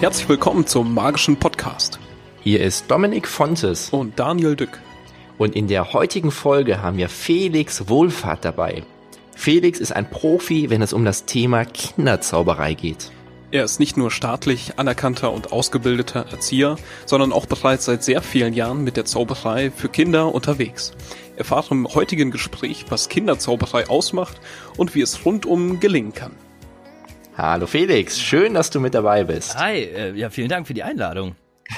[0.00, 1.98] Herzlich willkommen zum magischen Podcast.
[2.40, 4.80] Hier ist Dominik Fontes und Daniel Dück.
[5.38, 8.84] Und in der heutigen Folge haben wir Felix Wohlfahrt dabei.
[9.34, 13.10] Felix ist ein Profi, wenn es um das Thema Kinderzauberei geht.
[13.50, 16.76] Er ist nicht nur staatlich anerkannter und ausgebildeter Erzieher,
[17.06, 20.92] sondern auch bereits seit sehr vielen Jahren mit der Zauberei für Kinder unterwegs.
[21.36, 24.40] Erfahrt im heutigen Gespräch, was Kinderzauberei ausmacht
[24.76, 26.32] und wie es rundum gelingen kann.
[27.38, 29.56] Hallo Felix, schön, dass du mit dabei bist.
[29.56, 31.36] Hi, äh, ja, vielen Dank für die Einladung.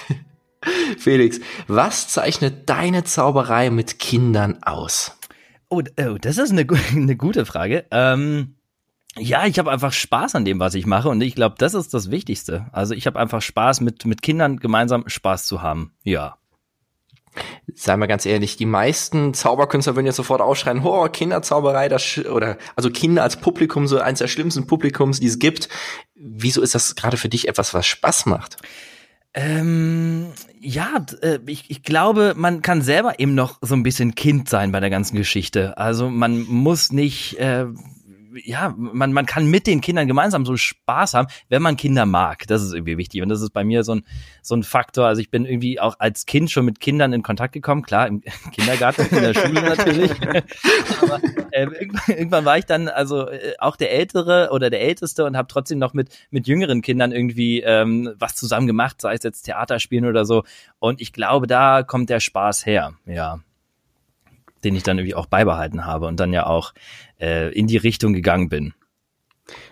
[0.98, 5.18] Felix, was zeichnet deine Zauberei mit Kindern aus?
[5.68, 7.84] Oh, oh das ist eine, eine gute Frage.
[7.91, 8.54] Ähm,
[9.18, 11.92] ja, ich habe einfach Spaß an dem, was ich mache und ich glaube, das ist
[11.92, 12.68] das Wichtigste.
[12.73, 15.92] Also ich habe einfach Spaß mit mit Kindern gemeinsam Spaß zu haben.
[16.04, 16.38] Ja.
[17.74, 22.58] Sei mal ganz ehrlich, die meisten Zauberkünstler würden jetzt sofort aufschreien, oh, Kinderzauberei, das oder
[22.76, 25.68] also Kinder als Publikum, so eins der schlimmsten Publikums, die es gibt.
[26.14, 28.56] Wieso ist das gerade für dich etwas, was Spaß macht?
[29.32, 34.48] Ähm, ja, äh, ich, ich glaube, man kann selber eben noch so ein bisschen Kind
[34.48, 35.78] sein bei der ganzen Geschichte.
[35.78, 37.66] Also man muss nicht äh,
[38.34, 42.46] ja, man, man kann mit den Kindern gemeinsam so Spaß haben, wenn man Kinder mag.
[42.46, 43.22] Das ist irgendwie wichtig.
[43.22, 44.04] Und das ist bei mir so ein,
[44.42, 45.06] so ein Faktor.
[45.06, 47.82] Also ich bin irgendwie auch als Kind schon mit Kindern in Kontakt gekommen.
[47.82, 48.22] Klar, im
[48.52, 50.10] Kindergarten, in der Schule natürlich.
[51.02, 55.24] Aber äh, irgendwann, irgendwann war ich dann also äh, auch der Ältere oder der Älteste
[55.24, 59.22] und habe trotzdem noch mit, mit jüngeren Kindern irgendwie ähm, was zusammen gemacht, sei es
[59.22, 60.44] jetzt Theaterspielen oder so.
[60.78, 62.94] Und ich glaube, da kommt der Spaß her.
[63.06, 63.40] Ja
[64.64, 66.72] den ich dann irgendwie auch beibehalten habe und dann ja auch
[67.20, 68.75] äh, in die Richtung gegangen bin.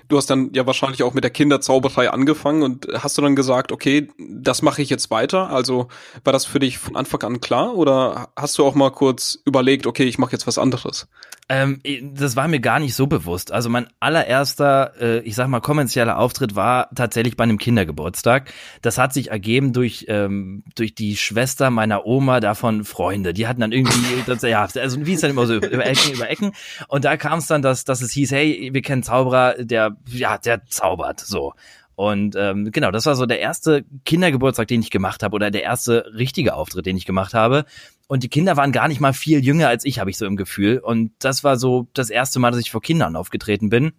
[0.09, 3.73] Du hast dann ja wahrscheinlich auch mit der Kinderzauberei angefangen und hast du dann gesagt,
[3.73, 5.51] okay, das mache ich jetzt weiter?
[5.51, 5.89] Also
[6.25, 9.87] war das für dich von Anfang an klar oder hast du auch mal kurz überlegt,
[9.87, 11.09] okay, ich mache jetzt was anderes?
[11.51, 13.53] Ähm, das war mir gar nicht so bewusst.
[13.53, 18.53] Also mein allererster, äh, ich sag mal, kommerzieller Auftritt war tatsächlich bei einem Kindergeburtstag.
[18.83, 23.33] Das hat sich ergeben durch, ähm, durch die Schwester meiner Oma davon Freunde.
[23.33, 26.29] Die hatten dann irgendwie, das, ja, also wie es dann immer so über Ecken, über
[26.29, 26.53] Ecken.
[26.87, 30.39] Und da kam es dann, dass, dass es hieß, hey, wir kennen Zauberer, der, ja,
[30.39, 31.55] der zaubert so.
[31.95, 35.65] Und ähm, genau, das war so der erste Kindergeburtstag, den ich gemacht habe, oder der
[35.65, 37.65] erste richtige Auftritt, den ich gemacht habe.
[38.07, 40.37] Und die Kinder waren gar nicht mal viel jünger als ich, habe ich so im
[40.37, 40.79] Gefühl.
[40.79, 43.93] Und das war so das erste Mal, dass ich vor Kindern aufgetreten bin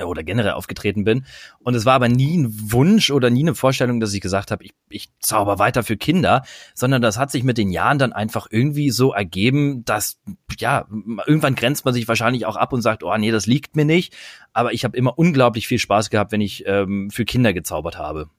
[0.00, 1.26] oder generell aufgetreten bin.
[1.60, 4.64] Und es war aber nie ein Wunsch oder nie eine Vorstellung, dass ich gesagt habe,
[4.64, 6.42] ich, ich zauber weiter für Kinder,
[6.74, 10.18] sondern das hat sich mit den Jahren dann einfach irgendwie so ergeben, dass,
[10.58, 10.86] ja,
[11.26, 14.14] irgendwann grenzt man sich wahrscheinlich auch ab und sagt, oh nee, das liegt mir nicht.
[14.52, 18.30] Aber ich habe immer unglaublich viel Spaß gehabt, wenn ich ähm, für Kinder gezaubert habe.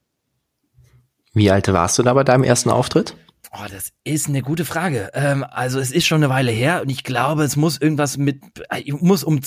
[1.34, 3.16] Wie alt warst du da bei deinem ersten Auftritt?
[3.52, 5.12] Oh, das ist eine gute Frage.
[5.14, 8.42] Ähm, also es ist schon eine Weile her und ich glaube, es muss irgendwas mit,
[8.70, 9.42] äh, muss um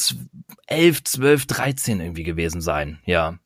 [0.66, 3.38] 11, 12, 13 irgendwie gewesen sein, ja.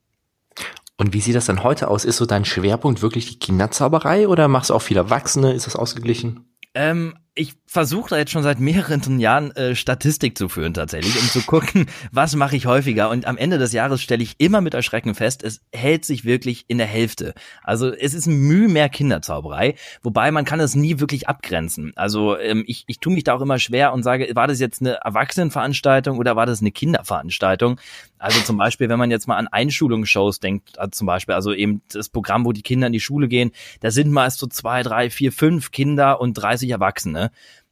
[0.96, 2.04] Und wie sieht das dann heute aus?
[2.04, 5.54] Ist so dein Schwerpunkt wirklich die Kinderzauberei oder machst du auch viel Erwachsene?
[5.54, 6.44] Ist das ausgeglichen?
[6.74, 11.26] Ähm, ich versuche da jetzt schon seit mehreren Jahren äh, Statistik zu führen tatsächlich, um
[11.26, 13.08] zu gucken, was mache ich häufiger.
[13.08, 16.66] Und am Ende des Jahres stelle ich immer mit Erschrecken fest, es hält sich wirklich
[16.68, 17.32] in der Hälfte.
[17.62, 21.92] Also es ist Mühe mehr Kinderzauberei, wobei man kann es nie wirklich abgrenzen.
[21.96, 24.82] Also ähm, ich, ich tue mich da auch immer schwer und sage, war das jetzt
[24.82, 27.80] eine Erwachsenenveranstaltung oder war das eine Kinderveranstaltung?
[28.18, 31.80] Also zum Beispiel, wenn man jetzt mal an Einschulungsshows denkt, also zum Beispiel, also eben
[31.90, 35.08] das Programm, wo die Kinder in die Schule gehen, da sind meist so zwei, drei,
[35.08, 37.29] vier, fünf Kinder und 30 Erwachsene.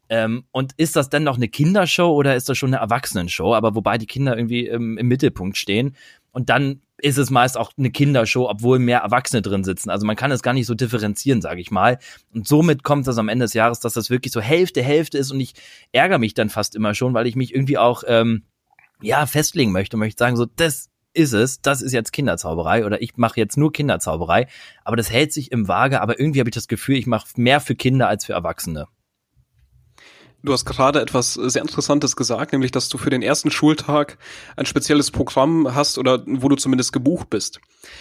[0.08, 3.54] Ähm, und ist das denn noch eine Kindershow oder ist das schon eine Erwachsenenshow?
[3.54, 5.96] Aber wobei die Kinder irgendwie im, im Mittelpunkt stehen.
[6.32, 9.90] Und dann ist es meist auch eine Kindershow, obwohl mehr Erwachsene drin sitzen.
[9.90, 11.98] Also man kann es gar nicht so differenzieren, sage ich mal.
[12.34, 15.30] Und somit kommt das am Ende des Jahres, dass das wirklich so Hälfte, Hälfte ist.
[15.30, 15.54] Und ich
[15.92, 18.42] ärgere mich dann fast immer schon, weil ich mich irgendwie auch ähm,
[19.00, 23.00] ja festlegen möchte und möchte sagen, so das ist es, das ist jetzt Kinderzauberei oder
[23.02, 24.46] ich mache jetzt nur Kinderzauberei,
[24.84, 27.60] aber das hält sich im Waage, aber irgendwie habe ich das Gefühl, ich mache mehr
[27.60, 28.86] für Kinder als für Erwachsene.
[30.42, 34.18] Du hast gerade etwas sehr Interessantes gesagt, nämlich, dass du für den ersten Schultag
[34.56, 37.60] ein spezielles Programm hast oder wo du zumindest gebucht bist.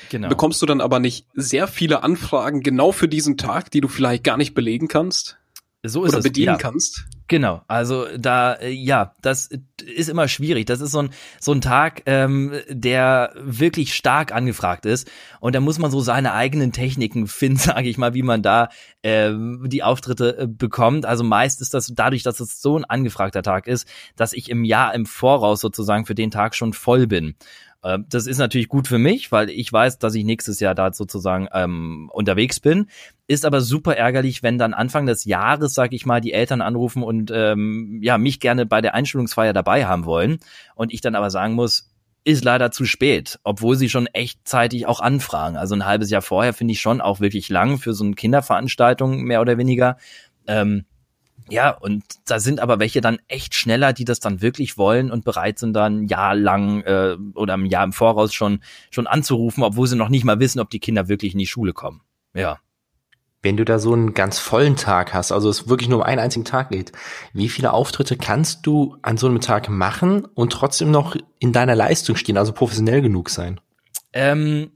[0.10, 0.30] Genau.
[0.30, 4.24] Bekommst du dann aber nicht sehr viele Anfragen genau für diesen Tag, die du vielleicht
[4.24, 5.38] gar nicht belegen kannst?
[5.84, 6.58] So ist oder es, bedienen ja.
[6.58, 7.06] kannst?
[7.30, 9.50] Genau, also da, äh, ja, das
[9.84, 10.66] ist immer schwierig.
[10.66, 11.10] Das ist so ein,
[11.42, 15.12] so ein Tag, ähm, der wirklich stark angefragt ist.
[15.42, 18.70] Und da muss man so seine eigenen Techniken finden, sage ich mal, wie man da
[19.04, 21.06] ähm, die Auftritte äh, bekommt.
[21.06, 24.64] Also meist ist das dadurch, dass es so ein angefragter Tag ist, dass ich im
[24.64, 27.36] Jahr im Voraus sozusagen für den Tag schon voll bin.
[27.84, 30.92] Ähm, das ist natürlich gut für mich, weil ich weiß, dass ich nächstes Jahr da
[30.94, 32.88] sozusagen ähm, unterwegs bin.
[33.28, 37.04] Ist aber super ärgerlich, wenn dann Anfang des Jahres, sag ich mal, die Eltern anrufen
[37.04, 40.40] und ähm, ja mich gerne bei der Einschulungsfeier dabei haben wollen
[40.76, 41.90] und ich dann aber sagen muss,
[42.24, 45.56] ist leider zu spät, obwohl sie schon echtzeitig auch anfragen.
[45.56, 49.24] Also ein halbes Jahr vorher finde ich schon auch wirklich lang für so eine Kinderveranstaltung,
[49.24, 49.98] mehr oder weniger.
[50.46, 50.84] Ähm,
[51.50, 55.26] ja, und da sind aber welche dann echt schneller, die das dann wirklich wollen und
[55.26, 59.64] bereit sind dann ein Jahr lang äh, oder ein Jahr im Voraus schon schon anzurufen,
[59.64, 62.02] obwohl sie noch nicht mal wissen, ob die Kinder wirklich in die Schule kommen.
[62.34, 62.60] Ja.
[63.42, 66.20] Wenn du da so einen ganz vollen Tag hast, also es wirklich nur um einen
[66.20, 66.92] einzigen Tag geht,
[67.34, 71.76] wie viele Auftritte kannst du an so einem Tag machen und trotzdem noch in deiner
[71.76, 73.62] Leistung stehen, also professionell genug sein?
[74.12, 74.72] Ähm,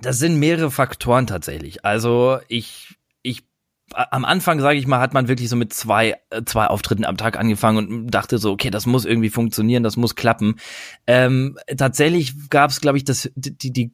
[0.00, 1.84] das sind mehrere Faktoren tatsächlich.
[1.84, 2.97] Also ich
[3.94, 7.16] am Anfang, sage ich mal, hat man wirklich so mit zwei, äh, zwei Auftritten am
[7.16, 10.56] Tag angefangen und dachte so, okay, das muss irgendwie funktionieren, das muss klappen.
[11.06, 13.92] Ähm, tatsächlich gab es, glaube ich, das, die, die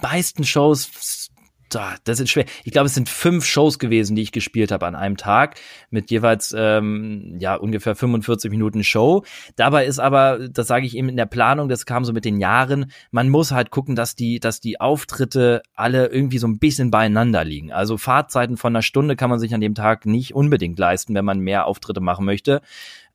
[0.00, 1.30] meisten Shows
[1.68, 2.44] das ist schwer.
[2.64, 5.60] Ich glaube, es sind fünf Shows gewesen, die ich gespielt habe an einem Tag
[5.90, 9.24] mit jeweils ähm, ja ungefähr 45 Minuten Show.
[9.56, 12.38] Dabei ist aber, das sage ich eben in der Planung, das kam so mit den
[12.38, 16.90] Jahren, man muss halt gucken, dass die, dass die Auftritte alle irgendwie so ein bisschen
[16.90, 17.72] beieinander liegen.
[17.72, 21.24] Also Fahrzeiten von einer Stunde kann man sich an dem Tag nicht unbedingt leisten, wenn
[21.24, 22.62] man mehr Auftritte machen möchte.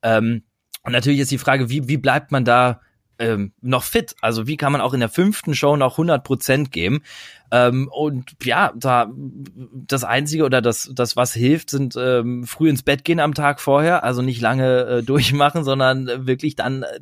[0.02, 0.44] Ähm,
[0.84, 2.82] und natürlich ist die Frage, wie, wie bleibt man da
[3.24, 4.16] ähm, noch fit.
[4.22, 7.02] Also wie kann man auch in der fünften Show noch 100 Prozent geben?
[7.52, 9.12] Ähm, und ja, da
[9.74, 13.62] das Einzige oder das, das was hilft, sind ähm, früh ins Bett gehen am Tag
[13.62, 14.04] vorher.
[14.04, 17.00] Also nicht lange äh, durchmachen, sondern wirklich dann äh,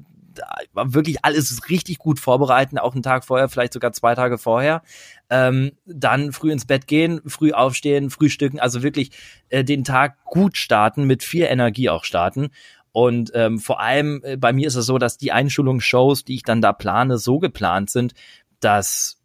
[0.73, 4.81] wirklich alles richtig gut vorbereiten, auch einen Tag vorher, vielleicht sogar zwei Tage vorher.
[5.29, 9.11] Ähm, dann früh ins Bett gehen, früh aufstehen, frühstücken, also wirklich
[9.49, 12.49] äh, den Tag gut starten, mit viel Energie auch starten.
[12.91, 16.43] Und ähm, vor allem äh, bei mir ist es so, dass die Einschulungsshows, die ich
[16.43, 18.13] dann da plane, so geplant sind,
[18.59, 19.17] dass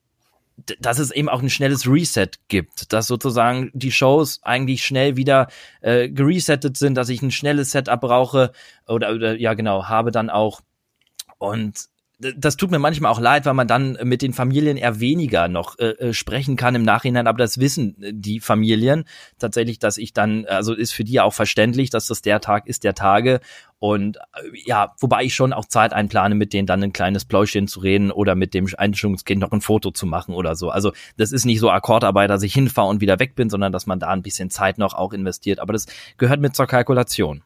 [0.81, 5.49] dass es eben auch ein schnelles Reset gibt, dass sozusagen die Shows eigentlich schnell wieder
[5.83, 8.53] äh, geresettet sind, dass ich ein schnelles Setup brauche
[8.87, 10.63] oder, oder ja genau habe dann auch.
[11.39, 15.49] Und das tut mir manchmal auch leid, weil man dann mit den Familien eher weniger
[15.49, 19.05] noch äh, äh, sprechen kann im Nachhinein, aber das wissen äh, die Familien
[19.39, 22.85] tatsächlich, dass ich dann, also ist für die auch verständlich, dass das der Tag ist
[22.85, 23.41] der Tage
[23.79, 24.21] und äh,
[24.65, 28.11] ja, wobei ich schon auch Zeit einplane, mit denen dann ein kleines Pläuschen zu reden
[28.11, 30.71] oder mit dem Einschulungskind noch ein Foto zu machen oder so.
[30.71, 33.87] Also das ist nicht so Akkordarbeit, dass ich hinfahre und wieder weg bin, sondern dass
[33.87, 35.87] man da ein bisschen Zeit noch auch investiert, aber das
[36.17, 37.43] gehört mit zur Kalkulation.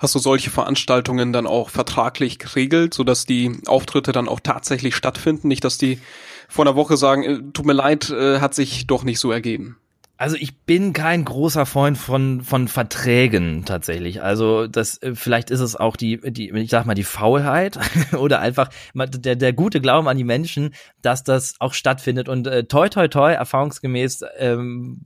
[0.00, 5.46] Hast du solche Veranstaltungen dann auch vertraglich geregelt, sodass die Auftritte dann auch tatsächlich stattfinden?
[5.46, 6.00] Nicht, dass die
[6.48, 9.76] vor einer Woche sagen, äh, tut mir leid, äh, hat sich doch nicht so ergeben.
[10.20, 14.22] Also ich bin kein großer Freund von von Verträgen tatsächlich.
[14.22, 17.78] Also das äh, vielleicht ist es auch die die ich sag mal die Faulheit
[18.18, 22.64] oder einfach der der gute Glauben an die Menschen, dass das auch stattfindet und äh,
[22.64, 25.00] toi toi toi erfahrungsgemäß ähm,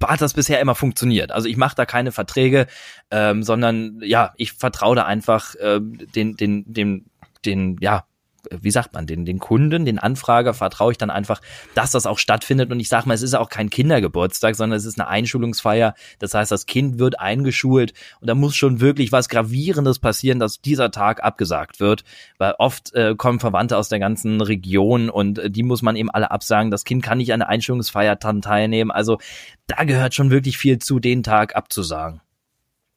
[0.00, 1.32] hat das bisher immer funktioniert.
[1.32, 2.68] Also ich mache da keine Verträge,
[3.10, 7.10] ähm, sondern ja ich vertraue da einfach äh, den den den
[7.44, 8.04] den ja
[8.50, 11.40] wie sagt man, den, den Kunden, den Anfrager vertraue ich dann einfach,
[11.74, 12.70] dass das auch stattfindet.
[12.70, 15.94] Und ich sage mal, es ist auch kein Kindergeburtstag, sondern es ist eine Einschulungsfeier.
[16.18, 20.60] Das heißt, das Kind wird eingeschult und da muss schon wirklich was Gravierendes passieren, dass
[20.60, 22.04] dieser Tag abgesagt wird.
[22.38, 26.10] Weil oft äh, kommen Verwandte aus der ganzen Region und äh, die muss man eben
[26.10, 26.70] alle absagen.
[26.70, 28.90] Das Kind kann nicht an der Einschulungsfeier teilnehmen.
[28.90, 29.18] Also
[29.66, 32.20] da gehört schon wirklich viel zu, den Tag abzusagen.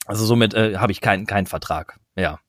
[0.06, 2.00] Also somit äh, habe ich keinen keinen Vertrag.
[2.16, 2.40] Ja.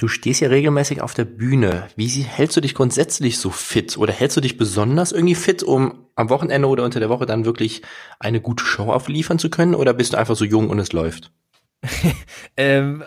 [0.00, 1.88] Du stehst ja regelmäßig auf der Bühne.
[1.96, 3.98] Wie hältst du dich grundsätzlich so fit?
[3.98, 7.44] Oder hältst du dich besonders irgendwie fit, um am Wochenende oder unter der Woche dann
[7.44, 7.82] wirklich
[8.20, 9.74] eine gute Show aufliefern zu können?
[9.74, 11.32] Oder bist du einfach so jung und es läuft?
[12.56, 13.04] ähm,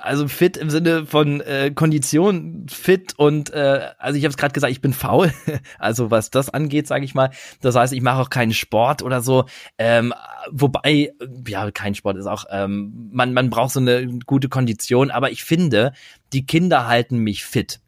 [0.00, 4.52] also fit im Sinne von äh, Kondition fit und äh, also ich habe es gerade
[4.52, 5.32] gesagt, ich bin faul.
[5.78, 7.30] also was das angeht, sage ich mal.
[7.60, 9.46] Das heißt, ich mache auch keinen Sport oder so.
[9.78, 10.14] Ähm,
[10.50, 11.12] wobei
[11.46, 12.44] ja kein Sport ist auch.
[12.50, 15.92] Ähm, man man braucht so eine gute Kondition, aber ich finde,
[16.32, 17.80] die Kinder halten mich fit.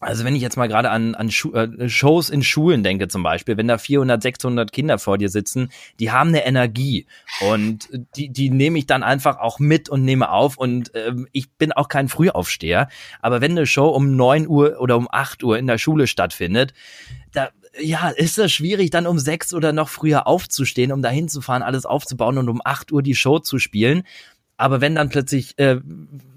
[0.00, 3.22] Also wenn ich jetzt mal gerade an, an Schu äh, Shows in Schulen denke zum
[3.22, 7.06] Beispiel, wenn da 400, 600 Kinder vor dir sitzen, die haben eine Energie.
[7.40, 10.56] Und die, die nehme ich dann einfach auch mit und nehme auf.
[10.56, 12.88] Und ähm, ich bin auch kein Frühaufsteher,
[13.20, 16.72] aber wenn eine Show um neun Uhr oder um acht Uhr in der Schule stattfindet,
[17.32, 21.62] da ja, ist das schwierig, dann um sechs oder noch früher aufzustehen, um da hinzufahren,
[21.62, 24.02] alles aufzubauen und um acht Uhr die Show zu spielen.
[24.60, 25.80] Aber wenn dann plötzlich, äh,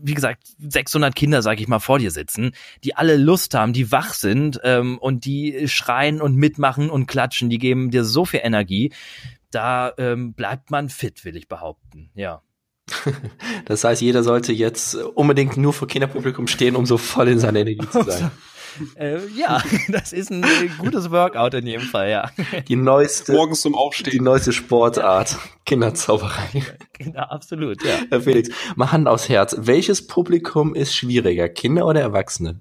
[0.01, 2.53] wie gesagt, 600 Kinder, sag ich mal, vor dir sitzen,
[2.85, 7.49] die alle Lust haben, die wach sind ähm, und die schreien und mitmachen und klatschen,
[7.49, 8.93] die geben dir so viel Energie,
[9.51, 12.11] da ähm, bleibt man fit, will ich behaupten.
[12.15, 12.41] Ja.
[13.65, 17.59] Das heißt, jeder sollte jetzt unbedingt nur vor Kinderpublikum stehen, um so voll in seiner
[17.59, 18.31] Energie zu sein.
[18.95, 22.31] Äh, ja, das ist ein äh, gutes Workout in jedem Fall, ja.
[22.67, 24.11] Die neueste, Morgens zum Aufstehen.
[24.11, 26.63] Die neueste Sportart, Kinderzauberei.
[26.97, 27.99] Genau, absolut, ja.
[28.09, 29.55] Herr Felix, mal Hand aufs Herz.
[29.59, 32.59] Welches Publikum ist schwieriger, Kinder oder Erwachsene?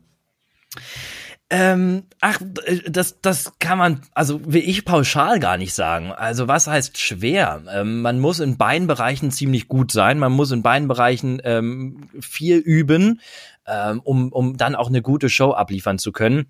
[1.54, 2.40] Ähm, ach,
[2.88, 6.11] das, das kann man, also will ich pauschal gar nicht sagen.
[6.11, 7.62] Also was heißt schwer?
[7.71, 10.18] Ähm, man muss in beiden Bereichen ziemlich gut sein.
[10.18, 13.21] Man muss in beiden Bereichen ähm, viel üben,
[13.66, 16.47] ähm, um, um dann auch eine gute Show abliefern zu können.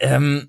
[0.00, 0.48] Ähm,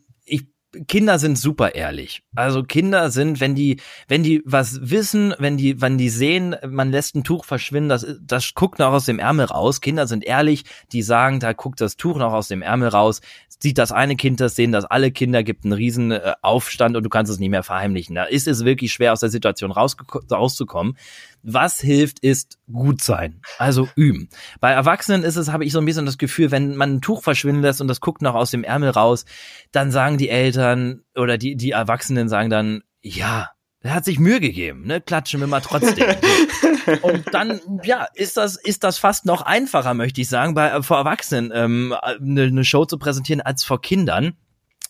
[0.87, 2.23] Kinder sind super ehrlich.
[2.35, 3.77] Also Kinder sind, wenn die,
[4.07, 8.05] wenn die was wissen, wenn die, wenn die sehen, man lässt ein Tuch verschwinden, das,
[8.21, 9.81] das guckt noch aus dem Ärmel raus.
[9.81, 13.21] Kinder sind ehrlich, die sagen, da guckt das Tuch noch aus dem Ärmel raus.
[13.47, 17.03] Sieht das eine Kind das, sehen das alle Kinder, gibt einen riesen äh, Aufstand und
[17.03, 18.15] du kannst es nicht mehr verheimlichen.
[18.15, 20.97] Da ist es wirklich schwer, aus der Situation rauszukommen.
[21.43, 23.41] Was hilft, ist gut sein.
[23.57, 24.29] Also üben.
[24.61, 27.21] Bei Erwachsenen ist es, habe ich so ein bisschen das Gefühl, wenn man ein Tuch
[27.21, 29.25] verschwinden lässt und das guckt noch aus dem Ärmel raus,
[29.73, 33.49] dann sagen die Eltern oder die, die Erwachsenen sagen dann, ja,
[33.81, 35.01] er hat sich Mühe gegeben, ne?
[35.01, 36.15] Klatschen wir mal trotzdem.
[37.01, 40.97] und dann, ja, ist das, ist das fast noch einfacher, möchte ich sagen, bei vor
[40.97, 44.37] Erwachsenen ähm, eine, eine Show zu präsentieren als vor Kindern.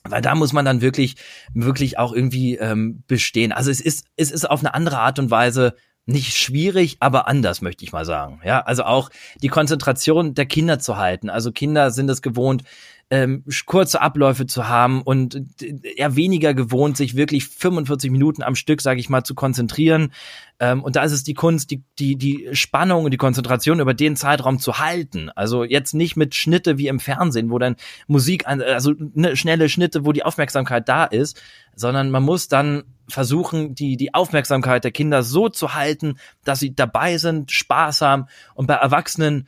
[0.03, 1.15] Weil da muss man dann wirklich,
[1.53, 3.51] wirklich auch irgendwie ähm, bestehen.
[3.51, 7.61] Also es ist, es ist auf eine andere Art und Weise nicht schwierig, aber anders,
[7.61, 8.41] möchte ich mal sagen.
[8.43, 9.09] Ja, also auch
[9.41, 11.29] die Konzentration der Kinder zu halten.
[11.29, 12.63] Also Kinder sind es gewohnt,
[13.09, 18.81] ähm, kurze Abläufe zu haben und eher weniger gewohnt, sich wirklich 45 Minuten am Stück,
[18.81, 20.11] sage ich mal, zu konzentrieren.
[20.59, 23.93] Ähm, und da ist es die Kunst, die, die, die Spannung und die Konzentration über
[23.93, 25.29] den Zeitraum zu halten.
[25.35, 27.75] Also jetzt nicht mit Schnitte wie im Fernsehen, wo dann
[28.07, 31.39] Musik, also ne, schnelle Schnitte, wo die Aufmerksamkeit da ist,
[31.75, 36.75] sondern man muss dann versuchen, die, die Aufmerksamkeit der Kinder so zu halten, dass sie
[36.75, 38.27] dabei sind, Spaß haben.
[38.55, 39.47] Und bei Erwachsenen,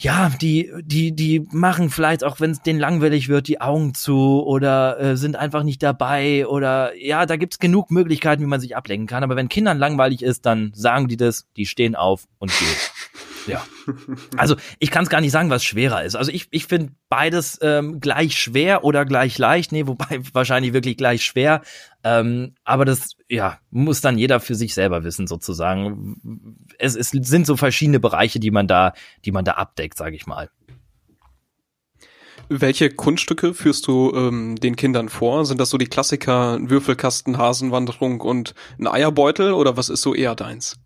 [0.00, 4.44] ja, die, die, die machen vielleicht auch, wenn es denen langweilig wird, die Augen zu
[4.44, 8.76] oder äh, sind einfach nicht dabei oder ja, da gibt's genug Möglichkeiten, wie man sich
[8.76, 9.24] ablenken kann.
[9.24, 12.68] Aber wenn Kindern langweilig ist, dann sagen die das, die stehen auf und gehen.
[13.46, 13.64] Ja.
[14.36, 16.16] Also ich kann es gar nicht sagen, was schwerer ist.
[16.16, 19.72] Also ich, ich finde beides ähm, gleich schwer oder gleich leicht.
[19.72, 21.62] Nee, wobei wahrscheinlich wirklich gleich schwer.
[22.04, 26.56] Ähm, aber das, ja, muss dann jeder für sich selber wissen, sozusagen.
[26.78, 28.92] Es, es sind so verschiedene Bereiche, die man da,
[29.24, 30.50] die man da abdeckt, sage ich mal.
[32.50, 35.44] Welche Kunststücke führst du ähm, den Kindern vor?
[35.44, 40.34] Sind das so die Klassiker Würfelkasten, Hasenwanderung und ein Eierbeutel oder was ist so eher
[40.34, 40.78] deins?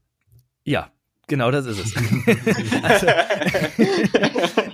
[0.64, 0.90] Ja,
[1.32, 1.94] Genau, das ist es.
[2.82, 3.06] also,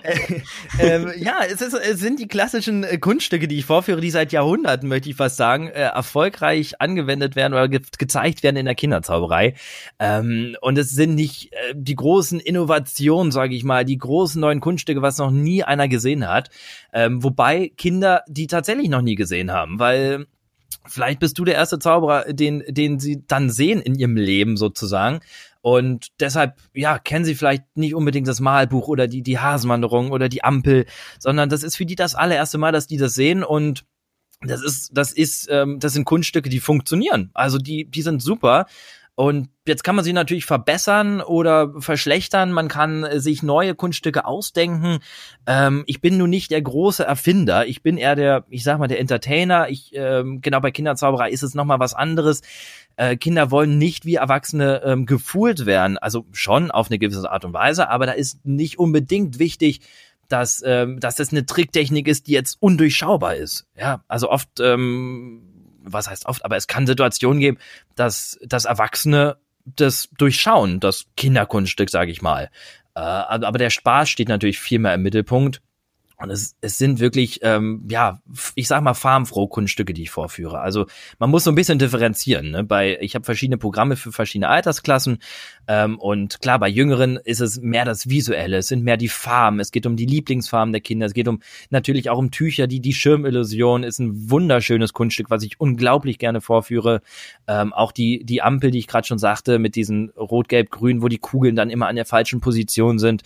[0.03, 4.11] äh, äh, ja, es, ist, es sind die klassischen äh, Kunststücke, die ich vorführe, die
[4.11, 8.65] seit Jahrhunderten, möchte ich fast sagen, äh, erfolgreich angewendet werden oder ge gezeigt werden in
[8.65, 9.55] der Kinderzauberei.
[10.01, 14.59] Ähm, und es sind nicht äh, die großen Innovationen, sage ich mal, die großen neuen
[14.59, 16.51] Kunststücke, was noch nie einer gesehen hat.
[16.93, 20.27] Ähm, wobei Kinder die tatsächlich noch nie gesehen haben, weil
[20.89, 25.21] Vielleicht bist du der erste Zauberer, den, den sie dann sehen in ihrem Leben sozusagen.
[25.61, 30.29] Und deshalb, ja, kennen sie vielleicht nicht unbedingt das Malbuch oder die, die Hasenwanderung oder
[30.29, 30.87] die Ampel,
[31.19, 33.85] sondern das ist für die das allererste Mal, dass die das sehen und
[34.41, 37.31] das ist, das ist, ähm, das sind Kunststücke, die funktionieren.
[37.35, 38.67] Also die, die sind super.
[39.17, 42.53] Und jetzt kann man sie natürlich verbessern oder verschlechtern.
[42.53, 45.01] Man kann sich neue Kunststücke ausdenken.
[45.45, 47.67] Ähm, ich bin nun nicht der große Erfinder.
[47.67, 49.71] Ich bin eher der, ich sag mal, der Entertainer.
[49.71, 52.43] Ich, ähm, genau bei Kinderzauberei ist es nochmal was anderes.
[52.99, 55.99] Äh, Kinder wollen nicht wie Erwachsene ähm, gefühlt werden.
[55.99, 59.81] Also schon auf eine gewisse Art und Weise, aber da ist nicht unbedingt wichtig,
[60.27, 63.67] dass, ähm, dass das eine Tricktechnik ist, die jetzt undurchschaubar ist.
[63.77, 65.43] Ja, also oft, ähm,
[65.85, 67.59] was heißt oft, aber es kann Situationen geben,
[67.95, 72.51] dass, dass Erwachsene das durchschauen, das Kinderkunststück, sage ich mal.
[72.97, 75.63] Äh, aber der Spaß steht natürlich viel mehr im Mittelpunkt.
[76.21, 78.21] Und es, es sind wirklich, ähm, ja,
[78.57, 80.59] ich sag mal, farmfroh Kunststücke, die ich vorführe.
[80.59, 80.87] Also
[81.21, 82.51] man muss so ein bisschen differenzieren.
[82.51, 82.65] Ne?
[82.65, 85.19] Bei, ich habe verschiedene Programme für verschiedene Altersklassen.
[85.69, 89.61] Ähm, und klar, bei Jüngeren ist es mehr das Visuelle, es sind mehr die Farben,
[89.61, 92.81] es geht um die Lieblingsfarben der Kinder, es geht um natürlich auch um Tücher, die
[92.81, 97.01] die Schirmillusion ist ein wunderschönes Kunststück, was ich unglaublich gerne vorführe.
[97.47, 101.01] Ähm, auch die, die Ampel, die ich gerade schon sagte, mit diesen Rot, Gelb, Grün,
[101.01, 103.23] wo die Kugeln dann immer an der falschen Position sind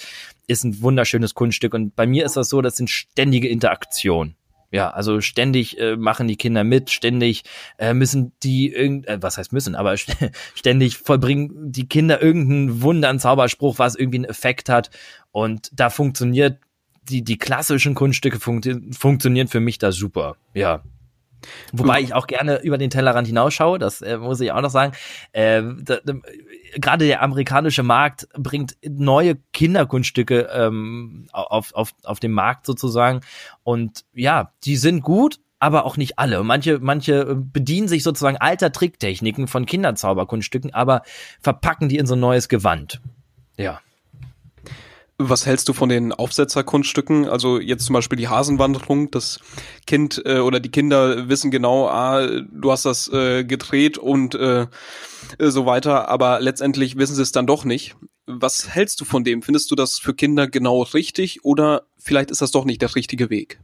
[0.53, 1.75] ist ein wunderschönes Kunststück.
[1.75, 4.37] Und bei mir ist das so, das sind ständige Interaktionen.
[4.73, 7.43] Ja, also ständig äh, machen die Kinder mit, ständig
[7.77, 9.95] äh, müssen die irgend, äh, was heißt müssen, aber
[10.55, 14.91] ständig vollbringen die Kinder irgendeinen Wunder, einen Zauberspruch, was irgendwie einen Effekt hat.
[15.31, 16.59] Und da funktioniert
[17.03, 20.37] die, die klassischen Kunststücke funktio funktionieren für mich da super.
[20.55, 20.83] Ja.
[21.73, 24.93] Wobei ich auch gerne über den Tellerrand hinausschaue, das äh, muss ich auch noch sagen.
[25.33, 25.63] Äh,
[26.77, 33.21] gerade der amerikanische Markt bringt neue Kinderkunststücke ähm, auf, auf, auf den Markt sozusagen.
[33.63, 36.43] Und ja, die sind gut, aber auch nicht alle.
[36.43, 41.03] Manche, manche bedienen sich sozusagen alter Tricktechniken von Kinderzauberkunststücken, aber
[41.41, 43.01] verpacken die in so ein neues Gewand.
[43.57, 43.81] Ja.
[45.29, 47.29] Was hältst du von den Aufsetzerkunststücken?
[47.29, 49.11] Also jetzt zum Beispiel die Hasenwanderung.
[49.11, 49.41] Das
[49.87, 54.67] Kind äh, oder die Kinder wissen genau, ah, du hast das äh, gedreht und äh,
[55.39, 57.95] so weiter, aber letztendlich wissen sie es dann doch nicht.
[58.27, 59.43] Was hältst du von dem?
[59.43, 63.31] Findest du das für Kinder genau richtig oder vielleicht ist das doch nicht der richtige
[63.31, 63.61] Weg?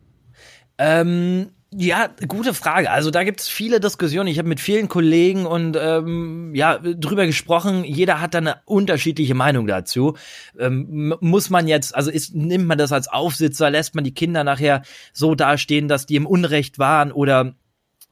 [0.78, 2.90] Ähm, ja, gute Frage.
[2.90, 4.28] Also da gibt es viele Diskussionen.
[4.28, 7.84] Ich habe mit vielen Kollegen und ähm, ja drüber gesprochen.
[7.84, 10.16] Jeder hat da eine unterschiedliche Meinung dazu.
[10.58, 14.44] Ähm, muss man jetzt, also ist, nimmt man das als Aufsitzer, lässt man die Kinder
[14.44, 14.80] nachher
[15.12, 17.54] so dastehen, dass die im Unrecht waren oder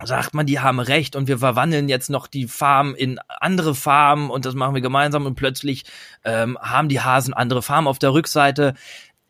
[0.04, 4.28] sagt man, die haben recht und wir verwandeln jetzt noch die Farm in andere Farmen
[4.28, 5.84] und das machen wir gemeinsam und plötzlich
[6.25, 8.75] ähm, haben die Hasen andere Farmen auf der Rückseite.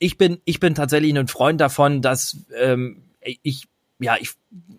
[0.00, 3.68] Ich bin, ich bin tatsächlich ein Freund davon, dass ähm, ich
[3.98, 4.32] ja, ich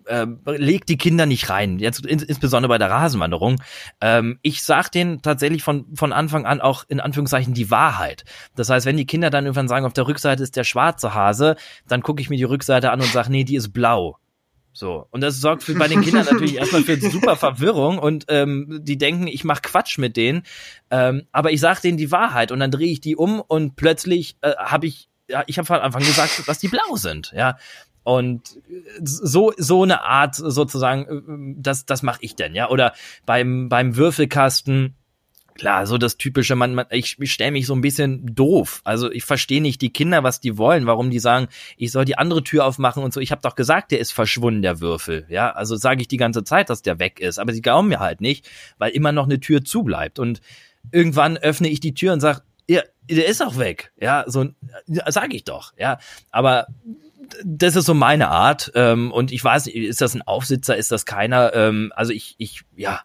[0.06, 3.60] äh, leg die Kinder nicht rein, jetzt in, insbesondere bei der Rasenwanderung.
[4.00, 8.24] Ähm, ich sag denen tatsächlich von, von Anfang an auch in Anführungszeichen die Wahrheit.
[8.54, 11.56] Das heißt, wenn die Kinder dann irgendwann sagen, auf der Rückseite ist der schwarze Hase,
[11.86, 14.18] dann gucke ich mir die Rückseite an und sage, nee, die ist blau.
[14.72, 15.08] So.
[15.10, 18.96] Und das sorgt für, bei den Kindern natürlich erstmal für super Verwirrung und ähm, die
[18.96, 20.44] denken, ich mache Quatsch mit denen.
[20.90, 24.36] Ähm, aber ich sage denen die Wahrheit und dann drehe ich die um und plötzlich
[24.42, 27.32] äh, habe ich, ja, ich habe von Anfang gesagt, dass die blau sind.
[27.34, 27.58] Ja.
[28.08, 28.58] Und
[29.02, 32.70] so so eine Art sozusagen, äh, das das mache ich denn, ja.
[32.70, 32.94] Oder
[33.26, 34.94] beim beim Würfelkasten
[35.54, 38.80] klar, so das typische, man, man ich, ich stelle mich so ein bisschen doof.
[38.84, 42.16] Also ich verstehe nicht die Kinder, was die wollen, warum die sagen, ich soll die
[42.16, 43.20] andere Tür aufmachen und so.
[43.20, 45.26] Ich habe doch gesagt, der ist verschwunden, der Würfel.
[45.28, 48.00] Ja, also sage ich die ganze Zeit, dass der weg ist, aber sie glauben mir
[48.00, 48.48] halt nicht,
[48.78, 50.18] weil immer noch eine Tür zubleibt.
[50.18, 50.40] Und
[50.92, 53.92] irgendwann öffne ich die Tür und sag, ja, der ist auch weg.
[54.00, 54.46] Ja, so
[54.86, 55.74] sage ich doch.
[55.76, 55.98] Ja,
[56.30, 56.68] aber
[57.44, 58.72] das ist so meine Art.
[58.74, 61.52] Ähm, und ich weiß nicht, ist das ein Aufsitzer, ist das keiner?
[61.54, 63.02] Ähm, also ich, ich, ja,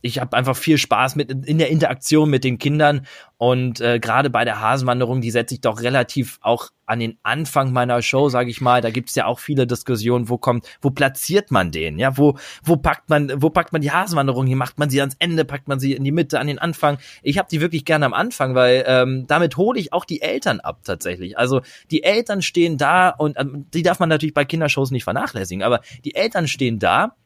[0.00, 4.30] ich habe einfach viel Spaß mit in der Interaktion mit den Kindern und äh, gerade
[4.30, 8.50] bei der Hasenwanderung, die setze ich doch relativ auch an den Anfang meiner Show, sage
[8.50, 8.80] ich mal.
[8.80, 11.98] Da gibt's ja auch viele Diskussionen, wo kommt, wo platziert man den?
[11.98, 14.46] Ja, wo wo packt man, wo packt man die Hasenwanderung?
[14.46, 16.98] Hier macht man sie ans Ende, packt man sie in die Mitte, an den Anfang.
[17.22, 20.60] Ich habe die wirklich gerne am Anfang, weil ähm, damit hole ich auch die Eltern
[20.60, 21.38] ab tatsächlich.
[21.38, 25.62] Also die Eltern stehen da und ähm, die darf man natürlich bei Kindershows nicht vernachlässigen,
[25.62, 27.16] aber die Eltern stehen da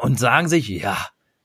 [0.00, 0.96] und sagen sich, ja,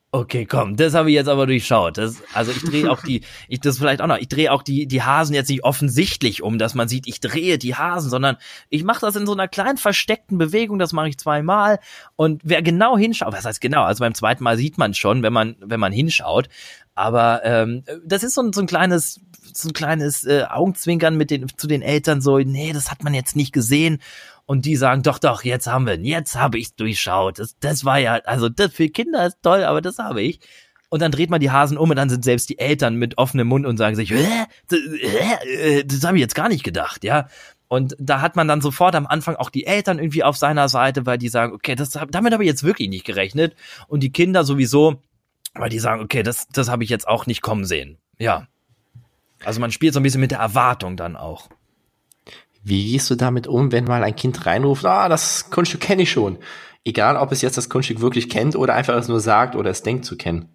[0.09, 1.97] Okay, komm, das habe ich jetzt aber durchschaut.
[1.97, 4.87] Das, also ich drehe auch die, ich das vielleicht auch noch, ich drehe auch die
[4.87, 8.37] die Hasen jetzt nicht offensichtlich um, dass man sieht, ich drehe die Hasen, sondern
[8.69, 11.79] ich mache das in so einer kleinen versteckten Bewegung, das mache ich zweimal.
[12.15, 15.33] Und wer genau hinschaut, was heißt genau, also beim zweiten Mal sieht man schon, wenn
[15.33, 16.47] man wenn man hinschaut,
[16.95, 19.19] aber ähm, das ist so ein, so ein kleines
[19.53, 23.13] so ein kleines äh, Augenzwinkern mit den zu den Eltern so, nee, das hat man
[23.13, 23.99] jetzt nicht gesehen
[24.47, 27.37] und die sagen, doch, doch, jetzt haben wir ihn, jetzt habe ich durchschaut.
[27.37, 30.39] Das, das war ja, also das für Kinder ist toll, aber das habe ich.
[30.89, 33.47] Und dann dreht man die Hasen um und dann sind selbst die Eltern mit offenem
[33.47, 34.45] Mund und sagen sich, Hä?
[34.69, 37.27] das, äh, das habe ich jetzt gar nicht gedacht, ja.
[37.67, 41.05] Und da hat man dann sofort am Anfang auch die Eltern irgendwie auf seiner Seite,
[41.05, 43.53] weil die sagen, okay, das, damit habe ich jetzt wirklich nicht gerechnet.
[43.89, 45.01] Und die Kinder sowieso,
[45.55, 47.97] weil die sagen, okay, das, das habe ich jetzt auch nicht kommen sehen.
[48.17, 48.47] Ja.
[49.43, 51.49] Also man spielt so ein bisschen mit der Erwartung dann auch.
[52.67, 56.11] Wie gehst du damit um, wenn mal ein Kind reinruft, ah, das Kunststück kenne ich
[56.11, 56.37] schon?
[56.83, 59.83] Egal, ob es jetzt das Kunststück wirklich kennt oder einfach es nur sagt oder es
[59.83, 60.49] denkt zu kennen.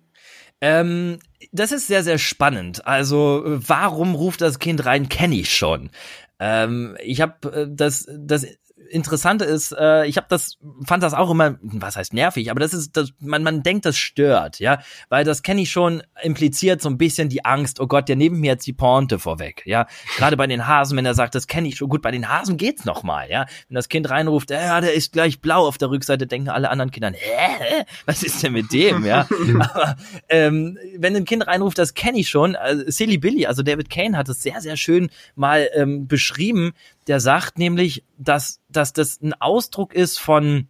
[0.60, 1.18] Ähm,
[1.52, 2.86] das ist sehr, sehr spannend.
[2.86, 5.90] Also, warum ruft das Kind rein, kenne ich schon.
[6.38, 8.46] Ähm, ich habe äh, das, das
[8.90, 12.74] Interessante ist, äh, ich habe das, fand das auch immer, was heißt nervig, aber das
[12.74, 16.88] ist, das, man, man denkt, das stört, ja, weil das kenne ich schon, impliziert so
[16.88, 19.86] ein bisschen die Angst, oh Gott, der nehmt mir jetzt die Pointe vorweg, ja.
[20.16, 22.56] Gerade bei den Hasen, wenn er sagt, das kenne ich schon, gut, bei den Hasen
[22.56, 23.46] geht's noch mal, ja.
[23.68, 26.90] Wenn das Kind reinruft, ja, der ist gleich blau auf der Rückseite, denken alle anderen
[26.90, 29.26] Kinder, hä, was ist denn mit dem, ja.
[29.60, 29.96] aber
[30.28, 34.16] ähm, wenn ein Kind reinruft, das kenne ich schon, äh, Silly Billy, also David Kane
[34.16, 36.72] hat es sehr, sehr schön mal ähm, beschrieben,
[37.06, 40.68] der sagt nämlich, dass, dass das ein Ausdruck ist von,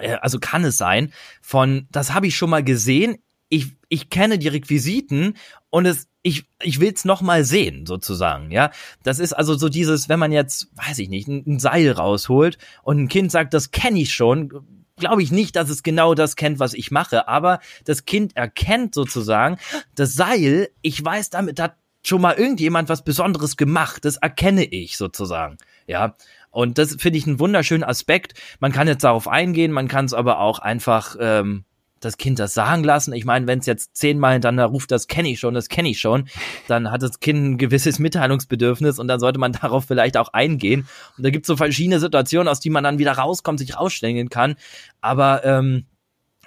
[0.00, 3.16] äh, also kann es sein, von, das habe ich schon mal gesehen,
[3.48, 5.34] ich, ich kenne die Requisiten
[5.70, 8.70] und es, ich, ich will es noch mal sehen, sozusagen, ja.
[9.02, 12.58] Das ist also so dieses, wenn man jetzt, weiß ich nicht, ein, ein Seil rausholt
[12.82, 16.36] und ein Kind sagt, das kenne ich schon, glaube ich nicht, dass es genau das
[16.36, 19.58] kennt, was ich mache, aber das Kind erkennt sozusagen,
[19.94, 24.04] das Seil, ich weiß, damit hat schon mal irgendjemand was Besonderes gemacht.
[24.04, 25.56] Das erkenne ich sozusagen.
[25.86, 26.16] Ja.
[26.50, 28.34] Und das finde ich einen wunderschönen Aspekt.
[28.60, 31.64] Man kann jetzt darauf eingehen, man kann es aber auch einfach ähm,
[32.04, 33.12] das Kind das sagen lassen.
[33.12, 35.98] Ich meine, wenn es jetzt zehnmal hintereinander ruft, das kenne ich schon, das kenne ich
[35.98, 36.28] schon,
[36.68, 40.86] dann hat das Kind ein gewisses Mitteilungsbedürfnis und dann sollte man darauf vielleicht auch eingehen.
[41.16, 44.28] Und da gibt es so verschiedene Situationen, aus die man dann wieder rauskommt, sich rausstängeln
[44.28, 44.56] kann.
[45.00, 45.86] Aber ähm,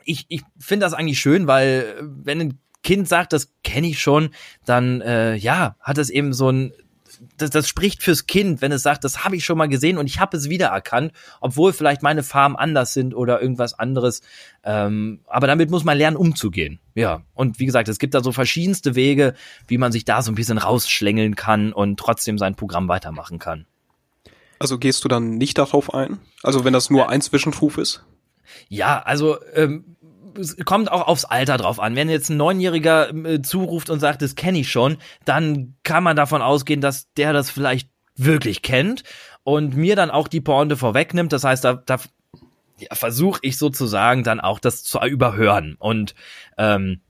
[0.05, 4.29] ich, ich finde das eigentlich schön, weil wenn ein Kind sagt, das kenne ich schon,
[4.65, 6.73] dann äh, ja, hat es eben so ein
[7.37, 10.07] das, das spricht fürs Kind, wenn es sagt, das habe ich schon mal gesehen und
[10.07, 11.11] ich habe es wiedererkannt,
[11.41, 14.21] obwohl vielleicht meine Farben anders sind oder irgendwas anderes.
[14.63, 16.79] Ähm, aber damit muss man lernen, umzugehen.
[16.95, 19.33] Ja, und wie gesagt, es gibt da so verschiedenste Wege,
[19.67, 23.65] wie man sich da so ein bisschen rausschlängeln kann und trotzdem sein Programm weitermachen kann.
[24.59, 26.19] Also gehst du dann nicht darauf ein?
[26.43, 28.03] Also wenn das nur ein Zwischenruf ist?
[28.69, 29.96] Ja, also ähm,
[30.65, 31.95] kommt auch aufs Alter drauf an.
[31.95, 36.15] Wenn jetzt ein Neunjähriger äh, zuruft und sagt, das kenne ich schon, dann kann man
[36.15, 39.03] davon ausgehen, dass der das vielleicht wirklich kennt
[39.43, 41.31] und mir dann auch die Pointe vorwegnimmt.
[41.31, 41.99] Das heißt, da, da
[42.79, 45.75] ja, versuche ich sozusagen dann auch das zu überhören.
[45.79, 46.15] Und
[46.57, 47.01] ähm,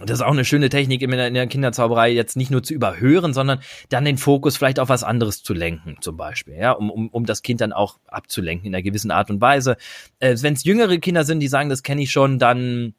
[0.00, 2.74] das ist auch eine schöne Technik in der, in der Kinderzauberei, jetzt nicht nur zu
[2.74, 6.90] überhören, sondern dann den Fokus vielleicht auf was anderes zu lenken, zum Beispiel, ja, um,
[6.90, 9.76] um, um das Kind dann auch abzulenken in einer gewissen Art und Weise.
[10.18, 12.94] Äh, Wenn es jüngere Kinder sind, die sagen, das kenne ich schon, dann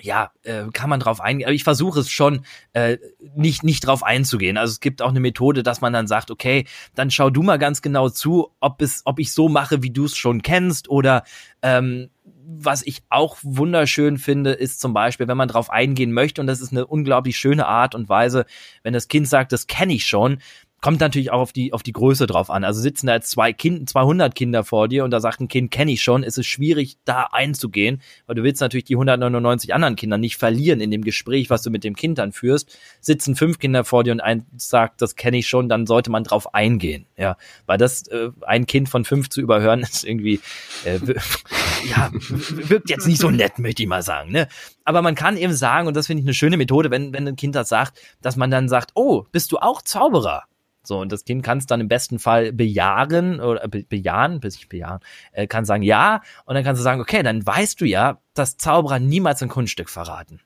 [0.00, 1.46] ja, äh, kann man drauf eingehen.
[1.46, 2.98] Aber ich versuche es schon, äh,
[3.36, 4.56] nicht, nicht drauf einzugehen.
[4.56, 6.66] Also es gibt auch eine Methode, dass man dann sagt, okay,
[6.96, 10.06] dann schau du mal ganz genau zu, ob es, ob ich so mache, wie du
[10.06, 11.22] es schon kennst, oder
[11.62, 12.10] ähm,
[12.46, 16.60] was ich auch wunderschön finde, ist zum Beispiel, wenn man drauf eingehen möchte, und das
[16.60, 18.44] ist eine unglaublich schöne Art und Weise,
[18.82, 20.38] wenn das Kind sagt, das kenne ich schon,
[20.84, 22.62] kommt natürlich auch auf die auf die Größe drauf an.
[22.62, 25.70] Also sitzen da jetzt zwei Kind, 200 Kinder vor dir und da sagt ein Kind,
[25.70, 29.96] kenne ich schon, ist es schwierig da einzugehen, weil du willst natürlich die 199 anderen
[29.96, 32.76] Kinder nicht verlieren in dem Gespräch, was du mit dem Kind dann führst.
[33.00, 36.22] Sitzen fünf Kinder vor dir und eins sagt, das kenne ich schon, dann sollte man
[36.22, 37.06] drauf eingehen.
[37.16, 40.40] Ja, weil das äh, ein Kind von fünf zu überhören ist irgendwie
[40.84, 40.98] äh,
[41.88, 44.32] ja wirkt jetzt nicht so nett, möchte ich mal sagen.
[44.32, 44.48] Ne?
[44.84, 47.36] Aber man kann eben sagen und das finde ich eine schöne Methode, wenn wenn ein
[47.36, 50.42] Kind das sagt, dass man dann sagt, oh, bist du auch Zauberer?
[50.86, 54.56] So, und das Kind kann es dann im besten Fall bejahen oder be bejahen, bis
[54.56, 55.00] ich bejahen,
[55.32, 58.56] äh, kann sagen ja, und dann kannst du sagen, okay, dann weißt du ja, dass
[58.56, 60.40] Zauberer niemals ein Kunststück verraten.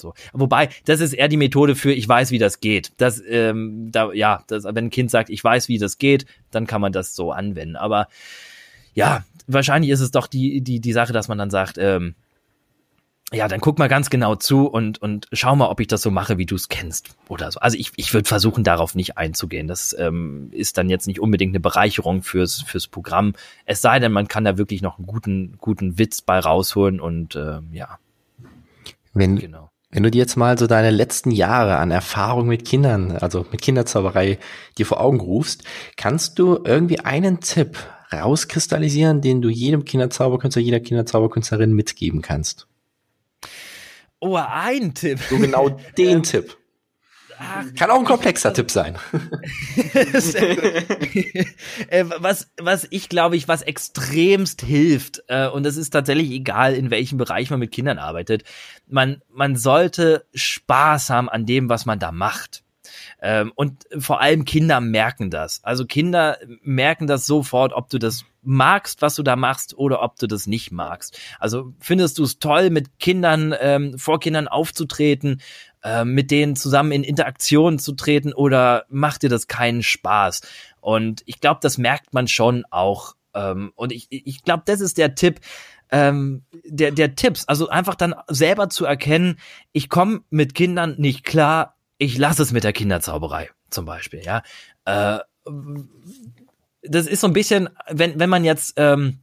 [0.00, 0.14] So.
[0.32, 2.92] Wobei, das ist eher die Methode für, ich weiß, wie das geht.
[2.96, 6.66] Das, ähm, da, ja, das, wenn ein Kind sagt, ich weiß, wie das geht, dann
[6.66, 7.76] kann man das so anwenden.
[7.76, 8.08] Aber
[8.94, 12.14] ja, wahrscheinlich ist es doch die, die, die Sache, dass man dann sagt, ähm,
[13.32, 16.10] ja, dann guck mal ganz genau zu und, und schau mal, ob ich das so
[16.10, 17.58] mache, wie du es kennst oder so.
[17.58, 19.66] Also ich, ich würde versuchen, darauf nicht einzugehen.
[19.66, 23.34] Das ähm, ist dann jetzt nicht unbedingt eine Bereicherung fürs, fürs Programm.
[23.64, 27.34] Es sei denn, man kann da wirklich noch einen guten, guten Witz bei rausholen und
[27.34, 27.98] äh, ja.
[29.14, 29.70] Wenn, genau.
[29.90, 33.62] wenn du dir jetzt mal so deine letzten Jahre an Erfahrung mit Kindern, also mit
[33.62, 34.38] Kinderzauberei,
[34.76, 35.64] dir vor Augen rufst,
[35.96, 37.78] kannst du irgendwie einen Tipp
[38.12, 42.68] rauskristallisieren, den du jedem Kinderzauberkünstler, jeder Kinderzauberkünstlerin mitgeben kannst?
[44.24, 45.20] Oh, ein Tipp.
[45.28, 46.56] So genau den Tipp.
[47.38, 48.96] Ach, Kann auch ein komplexer Tipp sein.
[51.88, 56.74] Äh, was, was ich glaube ich, was extremst hilft, äh, und das ist tatsächlich egal,
[56.74, 58.44] in welchem Bereich man mit Kindern arbeitet,
[58.86, 62.62] man, man sollte Spaß haben an dem, was man da macht.
[63.26, 65.64] Ähm, und vor allem Kinder merken das.
[65.64, 70.18] Also Kinder merken das sofort, ob du das magst, was du da machst, oder ob
[70.18, 71.18] du das nicht magst.
[71.40, 75.40] Also findest du es toll, mit Kindern, ähm, vor Kindern aufzutreten,
[75.82, 80.42] äh, mit denen zusammen in Interaktion zu treten, oder macht dir das keinen Spaß?
[80.82, 83.14] Und ich glaube, das merkt man schon auch.
[83.32, 85.40] Ähm, und ich, ich glaube, das ist der Tipp,
[85.90, 89.38] ähm, der, der Tipps, also einfach dann selber zu erkennen,
[89.72, 94.42] ich komme mit Kindern nicht klar, ich lasse es mit der Kinderzauberei zum Beispiel, ja.
[94.84, 95.20] Äh,
[96.82, 99.20] das ist so ein bisschen, wenn, wenn man jetzt ähm,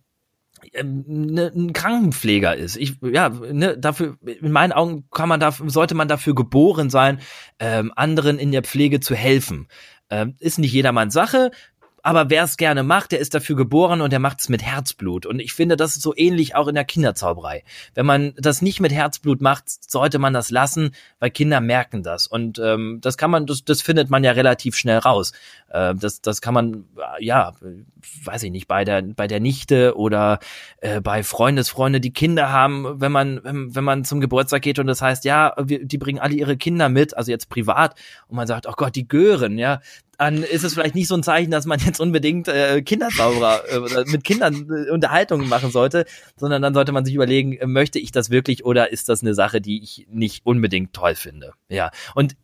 [0.83, 2.75] ne, ein Krankenpfleger ist.
[2.75, 7.19] Ich, ja, ne, dafür, in meinen Augen kann man dafür, sollte man dafür geboren sein,
[7.59, 9.67] ähm, anderen in der Pflege zu helfen.
[10.09, 11.51] Ähm, ist nicht jedermanns Sache
[12.03, 15.25] aber wer es gerne macht, der ist dafür geboren und der macht es mit Herzblut.
[15.25, 17.63] Und ich finde, das ist so ähnlich auch in der Kinderzauberei.
[17.93, 22.27] Wenn man das nicht mit Herzblut macht, sollte man das lassen, weil Kinder merken das.
[22.27, 25.33] Und ähm, das kann man, das, das findet man ja relativ schnell raus.
[25.69, 26.85] Äh, das, das kann man,
[27.19, 27.53] ja,
[28.23, 30.39] weiß ich nicht, bei der, bei der Nichte oder
[30.77, 34.87] äh, bei Freundesfreunde, die Kinder haben, wenn man, wenn, wenn man zum Geburtstag geht und
[34.87, 37.95] das heißt, ja, wir, die bringen alle ihre Kinder mit, also jetzt privat,
[38.27, 39.81] und man sagt, oh Gott, die Gören, ja,
[40.21, 44.05] dann ist es vielleicht nicht so ein Zeichen, dass man jetzt unbedingt äh, Kinderzauberer äh,
[44.05, 46.05] mit Kindern äh, Unterhaltungen machen sollte,
[46.37, 49.33] sondern dann sollte man sich überlegen, äh, möchte ich das wirklich oder ist das eine
[49.33, 51.53] Sache, die ich nicht unbedingt toll finde?
[51.69, 51.89] Ja.
[52.13, 52.35] Und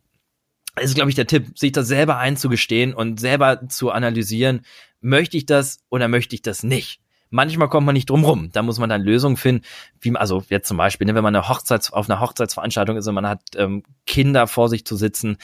[0.82, 4.62] ist, glaube ich, der Tipp, sich das selber einzugestehen und selber zu analysieren,
[5.00, 7.00] möchte ich das oder möchte ich das nicht?
[7.30, 8.50] Manchmal kommt man nicht drum rum.
[8.54, 9.63] Da muss man dann Lösungen finden,
[10.02, 13.13] wie also jetzt zum Beispiel, ne, wenn man eine Hochzeits, auf einer Hochzeitsveranstaltung ist und
[13.13, 15.38] man hat ähm, Kinder vor sich zu sitzen,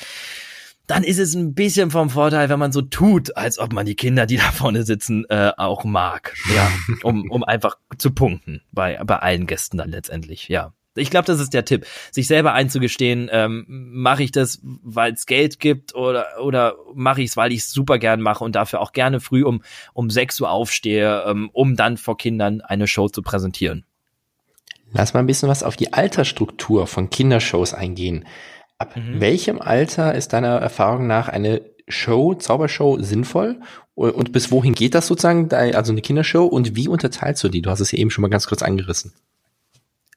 [0.88, 3.96] dann ist es ein bisschen vom Vorteil, wenn man so tut, als ob man die
[3.96, 6.36] Kinder, die da vorne sitzen, äh, auch mag.
[6.54, 6.72] Ja,
[7.04, 10.74] um, um einfach zu punkten bei, bei allen Gästen dann letztendlich, ja.
[10.96, 15.26] Ich glaube, das ist der Tipp, sich selber einzugestehen, ähm, mache ich das, weil es
[15.26, 18.80] Geld gibt oder oder mache ich es, weil ich es super gern mache und dafür
[18.80, 23.10] auch gerne früh um um 6 Uhr aufstehe, ähm, um dann vor Kindern eine Show
[23.10, 23.86] zu präsentieren.
[24.91, 28.26] Lass mal ein bisschen was auf die Altersstruktur von Kindershows eingehen.
[28.84, 29.22] Ab mhm.
[29.22, 33.62] welchem Alter ist deiner Erfahrung nach eine Show, Zaubershow sinnvoll?
[33.96, 36.46] Und bis wohin geht das sozusagen, also eine Kindershow?
[36.46, 37.62] Und wie unterteilst du die?
[37.62, 39.13] Du hast es ja eben schon mal ganz kurz angerissen.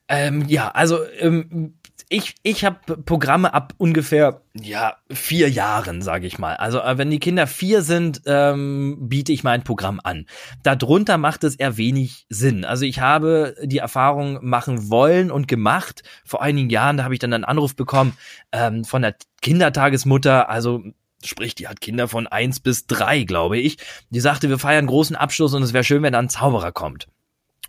[0.09, 1.75] Ähm, ja, also ähm,
[2.09, 6.55] ich, ich habe Programme ab ungefähr ja vier Jahren, sage ich mal.
[6.55, 10.25] Also äh, wenn die Kinder vier sind, ähm, biete ich mein Programm an.
[10.63, 12.65] Darunter macht es eher wenig Sinn.
[12.65, 16.03] Also ich habe die Erfahrung machen wollen und gemacht.
[16.25, 18.17] Vor einigen Jahren, da habe ich dann einen Anruf bekommen
[18.51, 20.49] ähm, von der Kindertagesmutter.
[20.49, 20.83] Also
[21.23, 23.77] sprich, die hat Kinder von eins bis drei, glaube ich.
[24.09, 27.07] Die sagte, wir feiern großen Abschluss und es wäre schön, wenn da ein Zauberer kommt.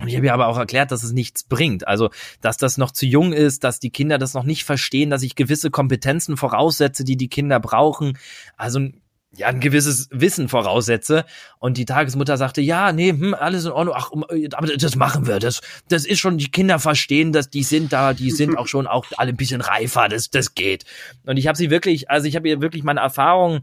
[0.01, 1.87] Und ich habe ihr aber auch erklärt, dass es nichts bringt.
[1.87, 5.23] Also, dass das noch zu jung ist, dass die Kinder das noch nicht verstehen, dass
[5.23, 8.17] ich gewisse Kompetenzen voraussetze, die die Kinder brauchen.
[8.57, 8.89] Also,
[9.37, 11.25] ja, ein gewisses Wissen voraussetze.
[11.59, 13.95] Und die Tagesmutter sagte, ja, nee, hm, alles in Ordnung.
[13.97, 14.11] Ach,
[14.55, 15.39] aber das machen wir.
[15.39, 18.87] Das, das ist schon, die Kinder verstehen das, die sind da, die sind auch schon
[18.87, 20.09] auch alle ein bisschen reifer.
[20.09, 20.85] Das, das geht.
[21.27, 23.63] Und ich habe sie wirklich, also ich habe ihr wirklich meine Erfahrung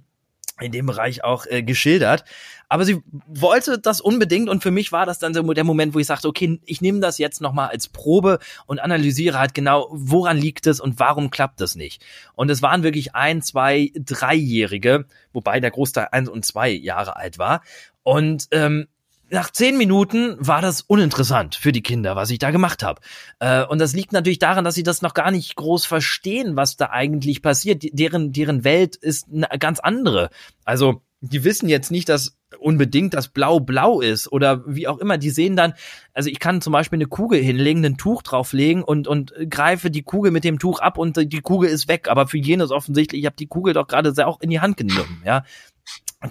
[0.59, 2.23] in dem Bereich auch äh, geschildert.
[2.69, 5.99] Aber sie wollte das unbedingt und für mich war das dann so der Moment, wo
[5.99, 10.37] ich sagte, okay, ich nehme das jetzt nochmal als Probe und analysiere halt genau, woran
[10.37, 12.03] liegt es und warum klappt es nicht.
[12.33, 17.37] Und es waren wirklich ein, zwei, dreijährige, wobei der Großteil eins und zwei Jahre alt
[17.37, 17.61] war.
[18.03, 18.87] Und ähm,
[19.35, 23.01] nach zehn Minuten war das uninteressant für die Kinder, was ich da gemacht habe.
[23.39, 26.77] Äh, und das liegt natürlich daran, dass sie das noch gar nicht groß verstehen, was
[26.77, 27.83] da eigentlich passiert.
[27.83, 30.29] Die, deren, deren Welt ist eine ganz andere.
[30.63, 35.17] Also, die wissen jetzt nicht, dass unbedingt das Blau blau ist oder wie auch immer.
[35.17, 35.73] Die sehen dann,
[36.13, 40.03] also ich kann zum Beispiel eine Kugel hinlegen, ein Tuch drauflegen und, und greife die
[40.03, 42.07] Kugel mit dem Tuch ab und die Kugel ist weg.
[42.07, 45.21] Aber für jenes offensichtlich, ich habe die Kugel doch gerade auch in die Hand genommen,
[45.25, 45.43] ja.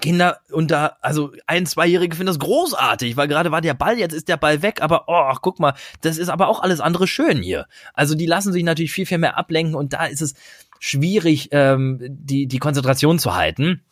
[0.00, 4.28] Kinder unter, also ein, zweijährige finden das großartig, weil gerade war der Ball, jetzt ist
[4.28, 7.42] der Ball weg, aber oh, ach, guck mal, das ist aber auch alles andere schön
[7.42, 7.66] hier.
[7.92, 10.34] Also die lassen sich natürlich viel, viel mehr ablenken und da ist es
[10.78, 13.82] schwierig, ähm, die, die Konzentration zu halten.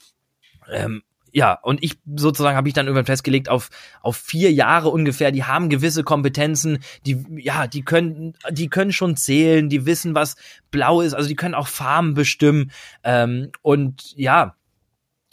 [0.70, 3.70] Ähm, ja, und ich sozusagen habe ich dann irgendwann festgelegt auf
[4.02, 5.32] auf vier Jahre ungefähr.
[5.32, 10.36] Die haben gewisse Kompetenzen, die ja, die können die können schon zählen, die wissen was
[10.70, 12.70] blau ist, also die können auch Farben bestimmen
[13.02, 14.56] ähm, und ja,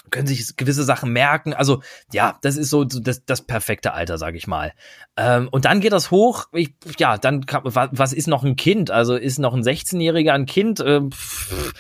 [0.10, 1.54] können sich gewisse Sachen merken.
[1.54, 4.74] Also ja, das ist so das, das perfekte Alter, sage ich mal.
[5.18, 6.48] Ähm, und dann geht das hoch.
[6.54, 8.92] Ich, ja, dann was ist noch ein Kind?
[8.92, 10.80] Also ist noch ein 16-Jähriger ein Kind?
[10.80, 11.74] Äh, pff,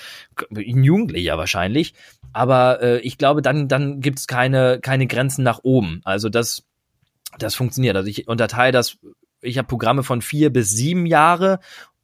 [0.55, 1.93] ein Jugendlicher wahrscheinlich.
[2.33, 6.01] Aber äh, ich glaube, dann dann gibt's keine keine Grenzen nach oben.
[6.03, 6.63] Also das
[7.37, 7.95] das funktioniert.
[7.95, 8.97] Also ich unterteile das.
[9.41, 11.59] Ich habe Programme von vier bis sieben Jahre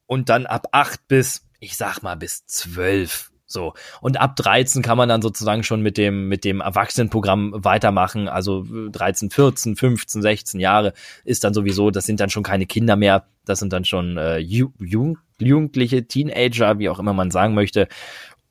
[0.06, 3.74] und dann ab acht bis ich sag mal bis zwölf so.
[4.02, 8.28] Und ab 13 kann man dann sozusagen schon mit dem, mit dem Erwachsenenprogramm weitermachen.
[8.28, 12.96] Also 13, 14, 15, 16 Jahre ist dann sowieso, das sind dann schon keine Kinder
[12.96, 13.26] mehr.
[13.46, 17.88] Das sind dann schon äh, Jugend, Jugendliche, Teenager, wie auch immer man sagen möchte.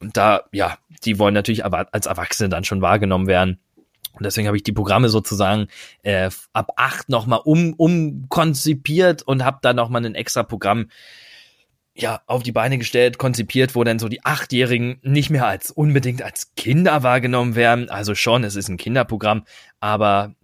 [0.01, 3.59] Und da, ja, die wollen natürlich als Erwachsene dann schon wahrgenommen werden.
[4.13, 5.67] Und deswegen habe ich die Programme sozusagen
[6.03, 10.87] äh, ab acht nochmal um, umkonzipiert und habe dann nochmal ein extra Programm
[11.97, 16.23] ja, auf die Beine gestellt, konzipiert, wo dann so die Achtjährigen nicht mehr als unbedingt
[16.23, 17.89] als Kinder wahrgenommen werden.
[17.89, 19.45] Also schon, es ist ein Kinderprogramm,
[19.79, 20.35] aber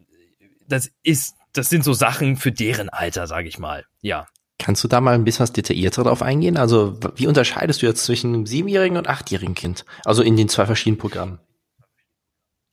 [0.69, 3.85] das ist, das sind so Sachen für deren Alter, sage ich mal.
[4.01, 4.29] Ja.
[4.59, 6.57] Kannst du da mal ein bisschen was detaillierter drauf eingehen?
[6.57, 9.85] Also, wie unterscheidest du jetzt zwischen einem siebenjährigen und achtjährigen Kind?
[10.05, 11.41] Also in den zwei verschiedenen Programmen.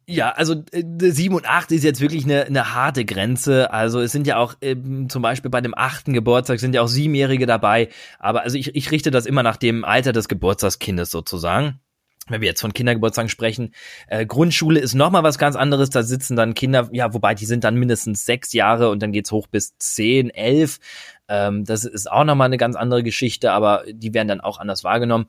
[0.10, 3.72] Ja, also äh, sieben und acht ist jetzt wirklich eine, eine harte Grenze.
[3.72, 6.88] Also es sind ja auch ähm, zum Beispiel bei dem achten Geburtstag sind ja auch
[6.88, 7.89] Siebenjährige dabei.
[8.17, 11.82] Aber also ich, ich richte das immer nach dem Alter des Geburtstagskindes sozusagen
[12.30, 13.74] wenn wir jetzt von Kindergeburtstagen sprechen,
[14.08, 15.89] äh, Grundschule ist nochmal was ganz anderes.
[15.89, 19.32] Da sitzen dann Kinder, ja, wobei die sind dann mindestens sechs Jahre und dann geht's
[19.32, 20.80] hoch bis zehn, elf.
[21.28, 24.84] Ähm, das ist auch nochmal eine ganz andere Geschichte, aber die werden dann auch anders
[24.84, 25.28] wahrgenommen.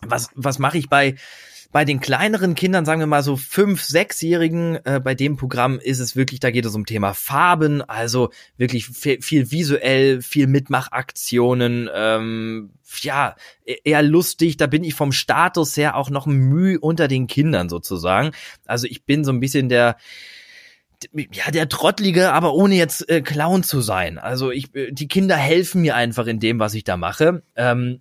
[0.00, 1.16] Was, was mache ich bei
[1.70, 5.98] bei den kleineren Kindern, sagen wir mal so fünf, sechsjährigen, äh, bei dem Programm ist
[5.98, 11.90] es wirklich, da geht es um Thema Farben, also wirklich viel, viel visuell, viel Mitmachaktionen,
[11.92, 12.70] ähm,
[13.02, 14.56] ja, e-, eher lustig.
[14.56, 18.32] Da bin ich vom Status her auch noch Mühe unter den Kindern sozusagen.
[18.64, 19.96] Also ich bin so ein bisschen der,
[21.12, 24.16] ja, der Trottlige, aber ohne jetzt äh, Clown zu sein.
[24.16, 27.42] Also ich, äh, die Kinder helfen mir einfach in dem, was ich da mache.
[27.56, 28.00] Ähm,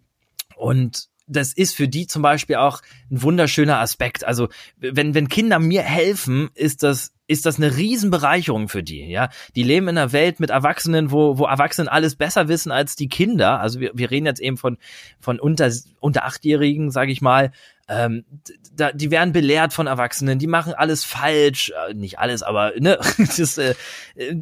[0.56, 4.24] und das ist für die zum Beispiel auch ein wunderschöner Aspekt.
[4.24, 9.30] Also wenn, wenn Kinder mir helfen, ist das ist das eine Riesenbereicherung für die, ja.
[9.56, 13.10] Die leben in einer Welt mit Erwachsenen, wo, wo Erwachsenen alles besser wissen als die
[13.10, 13.60] Kinder.
[13.60, 14.78] Also wir, wir reden jetzt eben von,
[15.20, 17.52] von unter, unter Achtjährigen, sage ich mal,
[17.90, 18.26] ähm,
[18.74, 23.00] da, die werden belehrt von Erwachsenen, die machen alles falsch, äh, nicht alles, aber ne,
[23.38, 23.76] das, äh,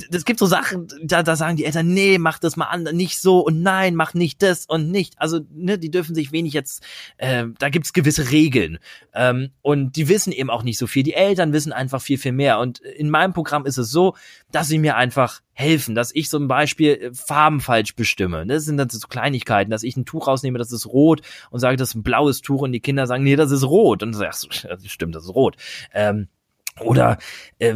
[0.10, 3.22] das gibt so Sachen, da, da sagen die Eltern, nee, mach das mal an, nicht
[3.22, 5.14] so und nein, mach nicht das und nicht.
[5.22, 6.84] Also ne, die dürfen sich wenig jetzt,
[7.18, 8.80] äh, da gibt's gewisse Regeln
[9.14, 11.04] ähm, und die wissen eben auch nicht so viel.
[11.04, 14.16] Die Eltern wissen einfach viel viel mehr und in meinem Programm ist es so,
[14.52, 18.46] dass sie mir einfach helfen, dass ich zum Beispiel äh, Farben falsch bestimme.
[18.46, 21.78] Das sind dann so Kleinigkeiten, dass ich ein Tuch rausnehme, das ist rot und sage,
[21.78, 24.04] das ist ein blaues Tuch und die Kinder sagen, nee, das ist rot.
[24.04, 25.56] Und du sagst, stimmt, das ist rot.
[25.94, 26.28] Ähm,
[26.82, 27.18] oder
[27.60, 27.74] äh,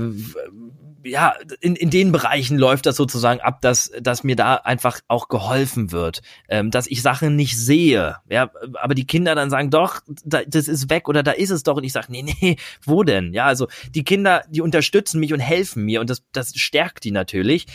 [1.03, 5.29] ja, in, in den Bereichen läuft das sozusagen ab, dass, dass mir da einfach auch
[5.29, 8.17] geholfen wird, ähm, dass ich Sachen nicht sehe.
[8.29, 11.63] Ja, aber die Kinder dann sagen, doch, da, das ist weg oder da ist es
[11.63, 11.77] doch.
[11.77, 13.33] Und ich sage, nee, nee, wo denn?
[13.33, 17.11] Ja, also die Kinder, die unterstützen mich und helfen mir und das, das stärkt die
[17.11, 17.67] natürlich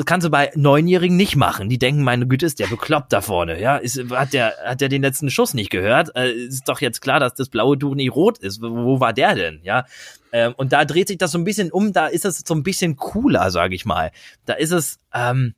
[0.00, 1.68] das kannst du bei Neunjährigen nicht machen.
[1.68, 3.60] Die denken, meine Güte, ist der bekloppt da vorne.
[3.60, 6.16] Ja, ist, hat der, hat der den letzten Schuss nicht gehört?
[6.16, 8.62] Äh, ist doch jetzt klar, dass das blaue Tuch nicht rot ist.
[8.62, 9.60] Wo, wo war der denn?
[9.62, 9.84] Ja.
[10.32, 11.92] Ähm, und da dreht sich das so ein bisschen um.
[11.92, 14.10] Da ist es so ein bisschen cooler, sage ich mal.
[14.46, 15.54] Da ist es, ähm,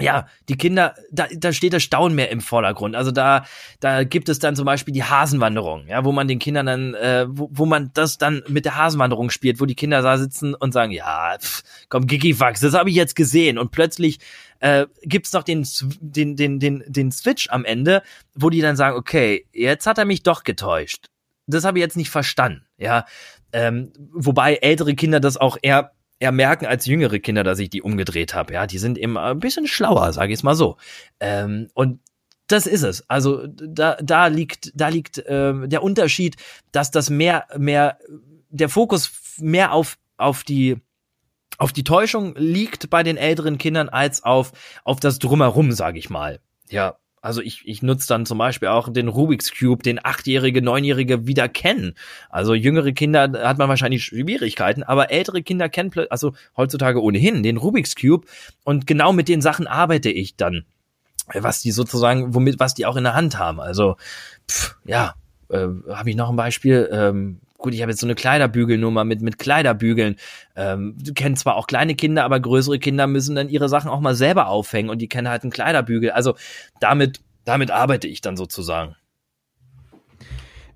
[0.00, 2.94] ja, die Kinder, da, da steht das Staunen mehr im Vordergrund.
[2.94, 3.44] Also da,
[3.80, 7.26] da gibt es dann zum Beispiel die Hasenwanderung, ja, wo man den Kindern dann, äh,
[7.28, 10.72] wo, wo man das dann mit der Hasenwanderung spielt, wo die Kinder da sitzen und
[10.72, 13.58] sagen, ja, pff, komm, Gigifax, das habe ich jetzt gesehen.
[13.58, 14.18] Und plötzlich
[14.60, 15.66] äh, gibt's noch den,
[16.00, 18.02] den, den, den, den Switch am Ende,
[18.34, 21.06] wo die dann sagen, okay, jetzt hat er mich doch getäuscht.
[21.46, 23.04] Das habe ich jetzt nicht verstanden, ja.
[23.50, 27.82] Ähm, wobei ältere Kinder das auch eher eher merken als jüngere Kinder, dass ich die
[27.82, 28.54] umgedreht habe.
[28.54, 30.76] Ja, die sind eben ein bisschen schlauer, sage ich es mal so.
[31.20, 32.00] Ähm, und
[32.48, 33.08] das ist es.
[33.08, 36.36] Also da, da liegt, da liegt ähm, der Unterschied,
[36.72, 37.98] dass das mehr, mehr,
[38.48, 40.76] der Fokus mehr auf, auf die,
[41.58, 44.52] auf die Täuschung liegt bei den älteren Kindern als auf,
[44.84, 46.40] auf das Drumherum, sage ich mal.
[46.70, 51.26] Ja, also ich, ich nutze dann zum Beispiel auch den Rubik's Cube, den achtjährige, neunjährige
[51.26, 51.94] wieder kennen.
[52.30, 57.56] Also jüngere Kinder hat man wahrscheinlich Schwierigkeiten, aber ältere Kinder kennen also heutzutage ohnehin den
[57.56, 58.26] Rubik's Cube
[58.64, 60.64] und genau mit den Sachen arbeite ich dann,
[61.34, 63.60] was die sozusagen, womit, was die auch in der Hand haben.
[63.60, 63.96] Also
[64.50, 65.14] pff, ja,
[65.50, 66.88] äh, habe ich noch ein Beispiel.
[66.92, 70.16] Ähm, gut, ich habe jetzt so eine Kleiderbügelnummer mit, mit Kleiderbügeln.
[70.56, 74.00] Ähm, du kennst zwar auch kleine Kinder, aber größere Kinder müssen dann ihre Sachen auch
[74.00, 76.12] mal selber aufhängen und die kennen halt einen Kleiderbügel.
[76.12, 76.34] Also
[76.80, 78.96] damit, damit arbeite ich dann sozusagen.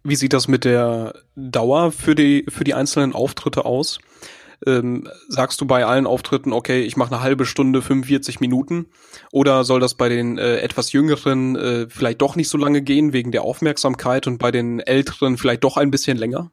[0.04, 4.00] Wie sieht das mit der Dauer für die, für die einzelnen Auftritte aus?
[4.66, 8.86] Ähm, sagst du bei allen Auftritten, okay, ich mache eine halbe Stunde, 45 Minuten?
[9.32, 13.12] Oder soll das bei den äh, etwas jüngeren äh, vielleicht doch nicht so lange gehen
[13.12, 16.50] wegen der Aufmerksamkeit und bei den älteren vielleicht doch ein bisschen länger?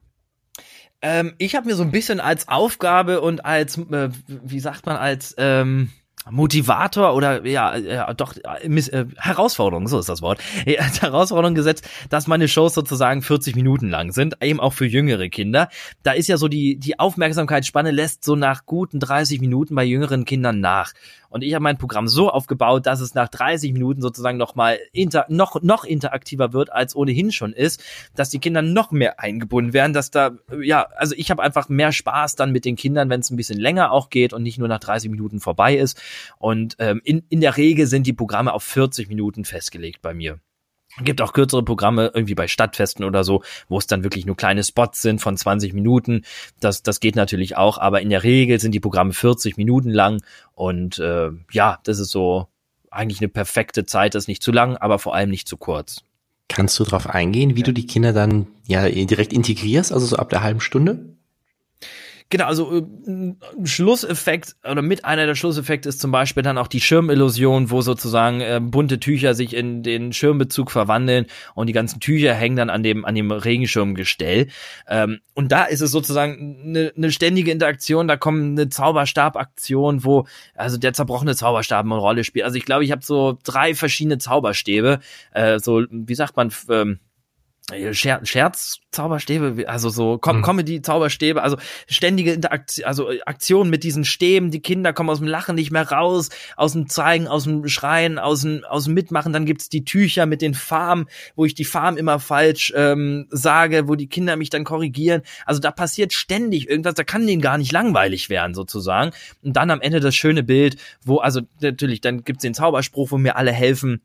[1.01, 4.97] Ähm, ich habe mir so ein bisschen als Aufgabe und als, äh, wie sagt man,
[4.97, 5.91] als ähm,
[6.29, 10.39] Motivator oder ja, ja doch äh, äh, Herausforderung, so ist das Wort.
[10.65, 15.29] Ja, Herausforderung gesetzt, dass meine Shows sozusagen 40 Minuten lang sind, eben auch für jüngere
[15.29, 15.69] Kinder.
[16.03, 20.25] Da ist ja so die die Aufmerksamkeitsspanne lässt so nach guten 30 Minuten bei jüngeren
[20.25, 20.93] Kindern nach.
[21.29, 24.79] Und ich habe mein Programm so aufgebaut, dass es nach 30 Minuten sozusagen noch mal
[24.91, 27.83] inter, noch noch interaktiver wird als ohnehin schon ist,
[28.15, 31.91] dass die Kinder noch mehr eingebunden werden, dass da ja, also ich habe einfach mehr
[31.91, 34.67] Spaß dann mit den Kindern, wenn es ein bisschen länger auch geht und nicht nur
[34.67, 36.01] nach 30 Minuten vorbei ist.
[36.37, 40.39] Und ähm, in, in der Regel sind die Programme auf 40 Minuten festgelegt bei mir.
[41.03, 44.63] Gibt auch kürzere Programme, irgendwie bei Stadtfesten oder so, wo es dann wirklich nur kleine
[44.63, 46.23] Spots sind von 20 Minuten.
[46.59, 50.21] Das, das geht natürlich auch, aber in der Regel sind die Programme 40 Minuten lang
[50.55, 52.47] und äh, ja, das ist so
[52.89, 56.03] eigentlich eine perfekte Zeit, das ist nicht zu lang, aber vor allem nicht zu kurz.
[56.47, 60.31] Kannst du darauf eingehen, wie du die Kinder dann ja direkt integrierst, also so ab
[60.31, 61.15] der halben Stunde?
[62.31, 66.79] Genau, also äh, Schlusseffekt oder mit einer der Schlusseffekte ist zum Beispiel dann auch die
[66.79, 72.35] Schirmillusion, wo sozusagen äh, bunte Tücher sich in den Schirmbezug verwandeln und die ganzen Tücher
[72.35, 74.47] hängen dann an dem an dem Regenschirmgestell.
[74.87, 78.07] Ähm, und da ist es sozusagen eine, eine ständige Interaktion.
[78.07, 82.45] Da kommt eine Zauberstabaktion, wo also der zerbrochene Zauberstab eine Rolle spielt.
[82.45, 84.99] Also ich glaube, ich habe so drei verschiedene Zauberstäbe,
[85.33, 86.51] äh, so wie sagt man.
[86.69, 86.99] Ähm,
[87.91, 90.41] Scher Scherz-Zauberstäbe, also so Com mhm.
[90.41, 91.57] Comedy-Zauberstäbe, also
[91.87, 95.89] ständige Interaktion, also Aktionen mit diesen Stäben, die Kinder kommen aus dem Lachen nicht mehr
[95.89, 99.85] raus, aus dem Zeigen, aus dem Schreien, aus dem, aus dem Mitmachen, dann gibt's die
[99.85, 101.05] Tücher mit den Farben,
[101.35, 105.21] wo ich die Farben immer falsch ähm, sage, wo die Kinder mich dann korrigieren.
[105.45, 109.11] Also da passiert ständig irgendwas, da kann denen gar nicht langweilig werden, sozusagen.
[109.43, 113.17] Und dann am Ende das schöne Bild, wo, also natürlich, dann gibt's den Zauberspruch, wo
[113.17, 114.01] mir alle helfen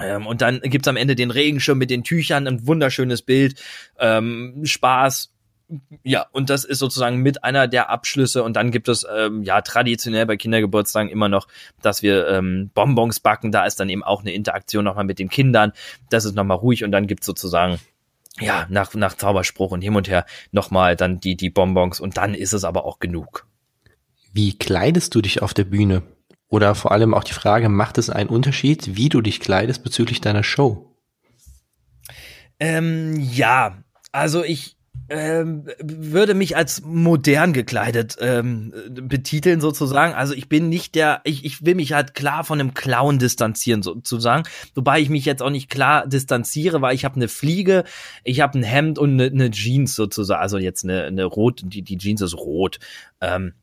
[0.00, 3.60] ähm, und dann gibt's am Ende den Regenschirm mit den Tüchern, ein wunderschönes Bild,
[3.98, 5.32] ähm, Spaß,
[6.02, 8.42] ja, und das ist sozusagen mit einer der Abschlüsse.
[8.42, 11.48] Und dann gibt es ähm, ja traditionell bei Kindergeburtstagen immer noch,
[11.80, 13.52] dass wir ähm, Bonbons backen.
[13.52, 15.72] Da ist dann eben auch eine Interaktion nochmal mit den Kindern.
[16.10, 17.78] Das ist nochmal ruhig und dann gibt's sozusagen
[18.40, 22.34] ja, nach, nach Zauberspruch und hin und her nochmal dann die, die Bonbons und dann
[22.34, 23.46] ist es aber auch genug.
[24.32, 26.02] Wie kleidest du dich auf der Bühne?
[26.52, 30.20] Oder vor allem auch die Frage, macht es einen Unterschied, wie du dich kleidest bezüglich
[30.20, 30.94] deiner Show?
[32.60, 33.78] Ähm, ja,
[34.12, 34.76] also ich,
[35.08, 40.12] ähm, würde mich als modern gekleidet ähm, betiteln sozusagen.
[40.12, 43.82] Also ich bin nicht der, ich, ich will mich halt klar von einem Clown distanzieren
[43.82, 44.42] sozusagen.
[44.74, 47.84] Wobei ich mich jetzt auch nicht klar distanziere, weil ich habe eine Fliege,
[48.24, 50.42] ich habe ein Hemd und eine, eine Jeans sozusagen.
[50.42, 52.78] Also jetzt eine, eine rot, die, die Jeans ist rot.
[53.22, 53.54] Ähm,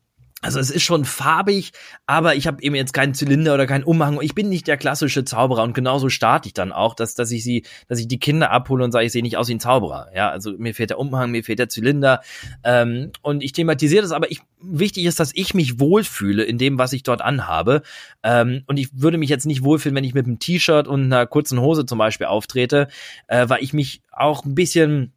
[0.42, 1.72] also es ist schon farbig,
[2.06, 4.20] aber ich habe eben jetzt keinen Zylinder oder keinen Umhang.
[4.22, 7.44] Ich bin nicht der klassische Zauberer und genauso starte ich dann auch, dass, dass ich
[7.44, 10.08] sie, dass ich die Kinder abhole und sage, ich sehe nicht aus wie ein Zauberer.
[10.16, 12.22] Ja, also mir fehlt der Umhang, mir fehlt der Zylinder.
[12.64, 16.78] Ähm, und ich thematisiere das, aber ich, wichtig ist, dass ich mich wohlfühle in dem,
[16.78, 17.82] was ich dort anhabe.
[18.24, 21.26] Ähm, und ich würde mich jetzt nicht wohlfühlen, wenn ich mit einem T-Shirt und einer
[21.26, 22.88] kurzen Hose zum Beispiel auftrete,
[23.28, 25.12] äh, weil ich mich auch ein bisschen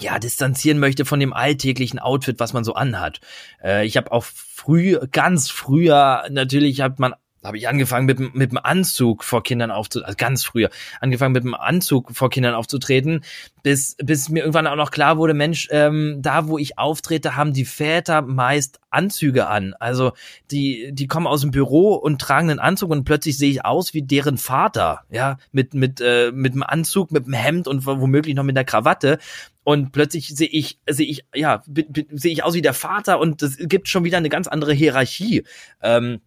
[0.00, 3.20] ja, distanzieren möchte von dem alltäglichen Outfit, was man so anhat.
[3.62, 7.14] Äh, ich habe auch früh, ganz früher, natürlich hat man
[7.44, 10.70] habe ich angefangen mit, mit dem Anzug vor Kindern aufzutreten, also ganz früher,
[11.00, 13.22] angefangen mit dem Anzug vor Kindern aufzutreten,
[13.62, 17.52] bis, bis mir irgendwann auch noch klar wurde, Mensch, ähm, da wo ich auftrete, haben
[17.52, 19.74] die Väter meist Anzüge an.
[19.78, 20.12] Also
[20.50, 23.92] die, die kommen aus dem Büro und tragen einen Anzug und plötzlich sehe ich aus
[23.92, 28.34] wie deren Vater, ja, mit, mit, äh, mit dem Anzug, mit dem Hemd und womöglich
[28.34, 29.18] noch mit der Krawatte
[29.64, 33.56] und plötzlich sehe ich sehe ich ja sehe ich aus wie der Vater und es
[33.58, 35.44] gibt schon wieder eine ganz andere Hierarchie.
[35.82, 36.20] Ähm,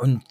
[0.00, 0.22] und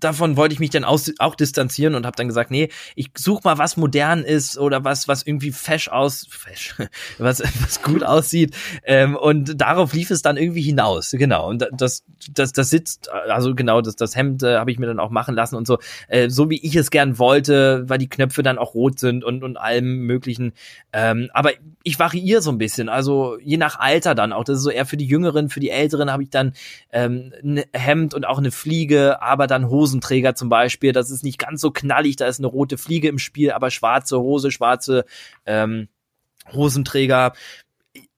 [0.00, 3.42] davon wollte ich mich dann aus, auch distanzieren und habe dann gesagt, nee, ich suche
[3.44, 6.74] mal was modern ist oder was was irgendwie fesch aus fesch,
[7.18, 8.56] was was gut aussieht.
[8.84, 11.48] Ähm, und darauf lief es dann irgendwie hinaus genau.
[11.48, 15.00] Und das das das sitzt also genau das das Hemd äh, habe ich mir dann
[15.00, 15.78] auch machen lassen und so.
[16.08, 19.42] Äh, so wie ich es gern wollte weil die Knöpfe dann auch rot sind und
[19.42, 20.52] und allem möglichen.
[20.92, 21.50] Ähm, aber
[21.82, 24.44] ich variiere so ein bisschen also je nach Alter dann auch.
[24.44, 26.52] Das ist so eher für die Jüngeren für die Älteren habe ich dann
[26.92, 30.92] ähm, ein Hemd und auch eine Fliege aber dann Hose Hosenträger zum Beispiel.
[30.92, 34.18] Das ist nicht ganz so knallig, da ist eine rote Fliege im Spiel, aber schwarze
[34.18, 35.04] Hose, schwarze
[35.46, 35.88] ähm,
[36.52, 37.32] Hosenträger.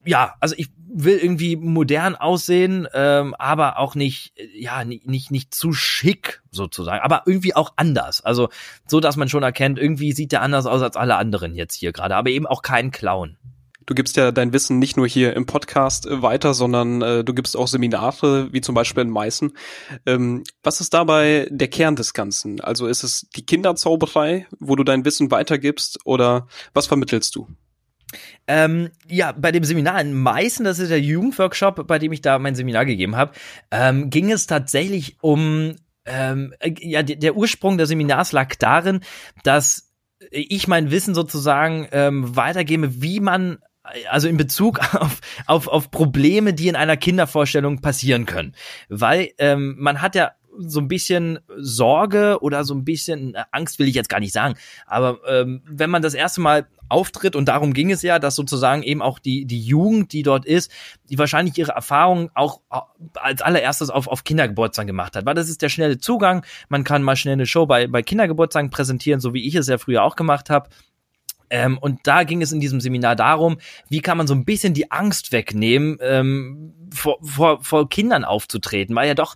[0.04, 5.54] Ja, also ich will irgendwie modern aussehen, ähm, aber auch nicht, ja, nicht, nicht, nicht
[5.54, 8.24] zu schick sozusagen, aber irgendwie auch anders.
[8.24, 8.48] Also
[8.86, 11.92] so, dass man schon erkennt, irgendwie sieht der anders aus als alle anderen jetzt hier
[11.92, 13.36] gerade, aber eben auch kein Clown.
[13.88, 17.32] Du gibst ja dein Wissen nicht nur hier im Podcast äh, weiter, sondern äh, du
[17.32, 19.56] gibst auch Seminare, wie zum Beispiel in Meißen.
[20.04, 22.60] Ähm, was ist dabei der Kern des Ganzen?
[22.60, 27.48] Also ist es die Kinderzauberei, wo du dein Wissen weitergibst oder was vermittelst du?
[28.46, 32.38] Ähm, ja, bei dem Seminar in Meißen, das ist der Jugendworkshop, bei dem ich da
[32.38, 33.32] mein Seminar gegeben habe,
[33.70, 39.00] ähm, ging es tatsächlich um ähm, äh, ja, der Ursprung des Seminars lag darin,
[39.44, 39.94] dass
[40.30, 43.58] ich mein Wissen sozusagen ähm, weitergebe, wie man
[44.10, 48.54] also in Bezug auf, auf, auf Probleme, die in einer Kindervorstellung passieren können.
[48.88, 53.78] Weil ähm, man hat ja so ein bisschen Sorge oder so ein bisschen äh, Angst
[53.78, 54.54] will ich jetzt gar nicht sagen,
[54.86, 58.82] aber ähm, wenn man das erste Mal auftritt und darum ging es ja, dass sozusagen
[58.82, 60.72] eben auch die die Jugend, die dort ist,
[61.10, 62.60] die wahrscheinlich ihre Erfahrungen auch
[63.14, 67.02] als allererstes auf auf Kindergeburtstagen gemacht hat, weil das ist der schnelle Zugang, man kann
[67.02, 70.16] mal schnell eine Show bei bei Kindergeburtstagen präsentieren, so wie ich es ja früher auch
[70.16, 70.70] gemacht habe
[71.50, 74.74] ähm, und da ging es in diesem Seminar darum, wie kann man so ein bisschen
[74.74, 79.34] die Angst wegnehmen, ähm, vor, vor, vor Kindern aufzutreten, weil ja doch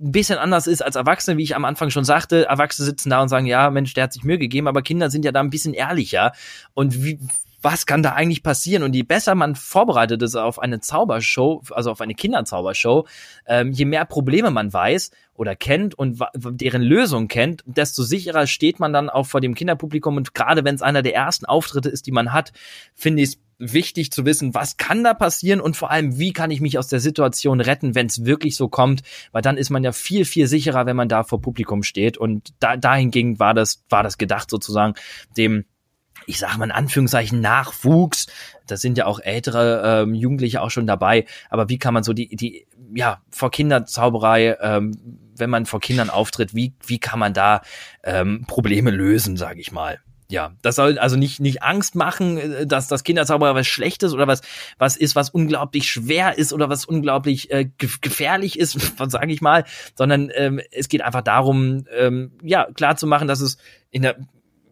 [0.00, 2.46] ein bisschen anders ist als Erwachsene, wie ich am Anfang schon sagte.
[2.46, 5.24] Erwachsene sitzen da und sagen, ja, Mensch, der hat sich Mühe gegeben, aber Kinder sind
[5.24, 6.32] ja da ein bisschen ehrlicher.
[6.74, 7.18] Und wie,
[7.60, 8.82] was kann da eigentlich passieren?
[8.82, 13.06] Und je besser man vorbereitet ist auf eine Zaubershow, also auf eine Kinderzaubershow,
[13.46, 18.80] ähm, je mehr Probleme man weiß oder kennt und deren Lösung kennt, desto sicherer steht
[18.80, 20.16] man dann auch vor dem Kinderpublikum.
[20.16, 22.52] Und gerade wenn es einer der ersten Auftritte ist, die man hat,
[22.94, 26.50] finde ich es wichtig zu wissen, was kann da passieren und vor allem, wie kann
[26.50, 29.02] ich mich aus der Situation retten, wenn es wirklich so kommt,
[29.32, 32.16] weil dann ist man ja viel, viel sicherer, wenn man da vor Publikum steht.
[32.16, 34.94] Und da, dahingegen war das, war das gedacht sozusagen,
[35.36, 35.64] dem
[36.28, 38.26] ich sage mal in Anführungszeichen Nachwuchs,
[38.66, 42.12] da sind ja auch ältere ähm, Jugendliche auch schon dabei, aber wie kann man so
[42.12, 44.96] die, die ja, vor Kinderzauberei, ähm,
[45.36, 47.62] wenn man vor Kindern auftritt, wie, wie kann man da
[48.02, 50.00] ähm, Probleme lösen, sage ich mal.
[50.30, 54.26] Ja, das soll also nicht nicht Angst machen, äh, dass das Kinderzauberer was Schlechtes oder
[54.26, 54.42] was
[54.76, 59.64] was ist, was unglaublich schwer ist oder was unglaublich äh, gefährlich ist, sage ich mal,
[59.94, 63.56] sondern ähm, es geht einfach darum, ähm, ja klar zu machen, dass es
[63.90, 64.16] in der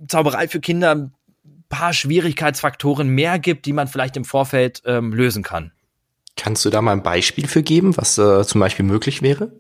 [0.09, 1.11] Zauberei für Kinder
[1.69, 5.73] paar Schwierigkeitsfaktoren mehr gibt, die man vielleicht im Vorfeld ähm, lösen kann.
[6.37, 9.53] Kannst du da mal ein Beispiel für geben, was äh, zum Beispiel möglich wäre?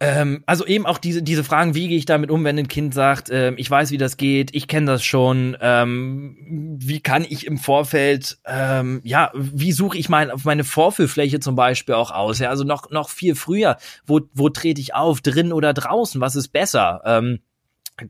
[0.00, 2.94] Ähm, also eben auch diese, diese Fragen, wie gehe ich damit um, wenn ein Kind
[2.94, 7.46] sagt, äh, ich weiß, wie das geht, ich kenne das schon, ähm, wie kann ich
[7.46, 12.38] im Vorfeld, ähm, ja, wie suche ich mein, meine Vorführfläche zum Beispiel auch aus?
[12.38, 16.36] Ja, also noch, noch viel früher, wo, wo trete ich auf, drin oder draußen, was
[16.36, 17.00] ist besser?
[17.04, 17.38] Ähm,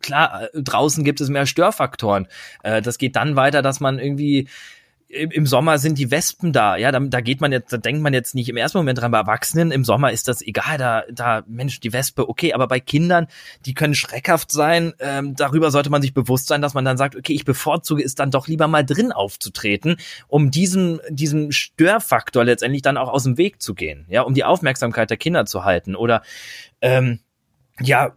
[0.00, 2.28] Klar, äh, draußen gibt es mehr Störfaktoren.
[2.62, 4.48] Äh, das geht dann weiter, dass man irgendwie
[5.14, 8.12] im Sommer sind die Wespen da, ja, da, da geht man jetzt, da denkt man
[8.12, 11.44] jetzt nicht im ersten Moment dran, bei Erwachsenen, im Sommer ist das egal, da, da,
[11.46, 13.28] Mensch, die Wespe, okay, aber bei Kindern,
[13.64, 17.16] die können schreckhaft sein, ähm, darüber sollte man sich bewusst sein, dass man dann sagt,
[17.16, 22.82] okay, ich bevorzuge es dann doch lieber mal drin aufzutreten, um diesem, diesem Störfaktor letztendlich
[22.82, 25.94] dann auch aus dem Weg zu gehen, ja, um die Aufmerksamkeit der Kinder zu halten.
[25.94, 26.22] Oder,
[26.80, 27.20] ähm,
[27.80, 28.12] ja,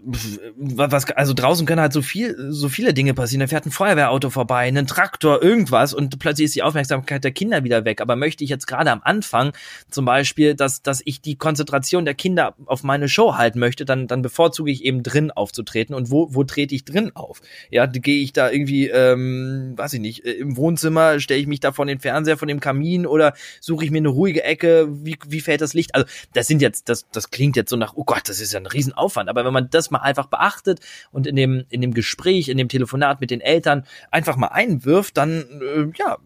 [0.56, 3.40] was, also draußen können halt so viel, so viele Dinge passieren.
[3.40, 7.64] Da fährt ein Feuerwehrauto vorbei, ein Traktor, irgendwas und plötzlich ist die Aufmerksamkeit der Kinder
[7.64, 8.00] wieder weg.
[8.00, 9.54] Aber möchte ich jetzt gerade am Anfang
[9.90, 14.06] zum Beispiel, dass, dass ich die Konzentration der Kinder auf meine Show halten möchte, dann,
[14.06, 15.96] dann bevorzuge ich eben drin aufzutreten.
[15.96, 17.42] Und wo, wo trete ich drin auf?
[17.72, 21.72] Ja, gehe ich da irgendwie, ähm, weiß ich nicht, im Wohnzimmer, stelle ich mich da
[21.72, 24.88] vor den Fernseher, von dem Kamin oder suche ich mir eine ruhige Ecke?
[25.04, 25.96] Wie, wie fällt das Licht?
[25.96, 28.60] Also, das sind jetzt, das, das klingt jetzt so nach, oh Gott, das ist ja
[28.60, 29.30] ein Riesenaufwand.
[29.30, 30.80] Aber wenn man das mal einfach beachtet
[31.12, 35.18] und in dem, in dem Gespräch, in dem Telefonat mit den Eltern einfach mal einwirft,
[35.18, 36.18] dann, äh, ja,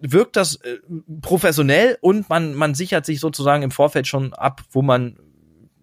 [0.00, 0.78] wirkt das äh,
[1.20, 5.18] professionell und man, man sichert sich sozusagen im Vorfeld schon ab, wo man,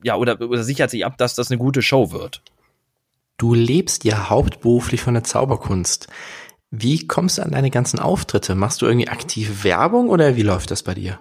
[0.03, 2.41] ja, oder, oder sichert sich ab, dass das eine gute Show wird.
[3.37, 6.07] Du lebst ja hauptberuflich von der Zauberkunst.
[6.71, 8.55] Wie kommst du an deine ganzen Auftritte?
[8.55, 11.19] Machst du irgendwie aktive Werbung oder wie läuft das bei dir?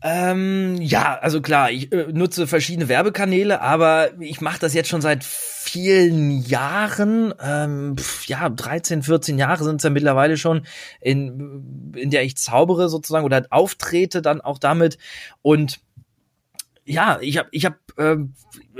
[0.00, 5.00] Ähm, ja, also klar, ich äh, nutze verschiedene Werbekanäle, aber ich mache das jetzt schon
[5.00, 10.62] seit vielen Jahren, ähm, pf, ja, 13, 14 Jahre sind es ja mittlerweile schon,
[11.00, 14.98] in, in der ich zaubere sozusagen oder auftrete dann auch damit.
[15.42, 15.80] Und
[16.84, 18.16] ja, ich habe, ich habe, äh,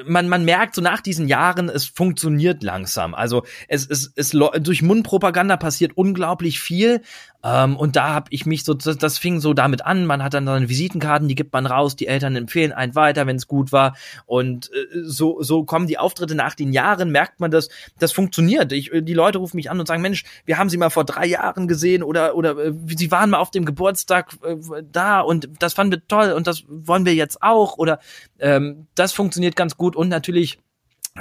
[0.07, 3.15] man, man merkt so nach diesen Jahren, es funktioniert langsam.
[3.15, 4.31] Also es, es, es
[4.61, 7.03] durch Mundpropaganda passiert unglaublich viel.
[7.45, 10.07] Ähm, und da habe ich mich so, das, das fing so damit an.
[10.07, 13.37] Man hat dann seine Visitenkarten, die gibt man raus, die Eltern empfehlen einen weiter, wenn
[13.37, 13.97] es gut war.
[14.27, 17.69] Und äh, so, so kommen die Auftritte nach den Jahren, merkt man, dass
[17.99, 18.73] das funktioniert.
[18.73, 21.27] Ich, die Leute rufen mich an und sagen, Mensch, wir haben sie mal vor drei
[21.27, 24.57] Jahren gesehen oder, oder äh, sie waren mal auf dem Geburtstag äh,
[24.91, 27.79] da und das fanden wir toll und das wollen wir jetzt auch.
[27.79, 28.01] Oder
[28.41, 30.59] ähm, das funktioniert ganz gut und natürlich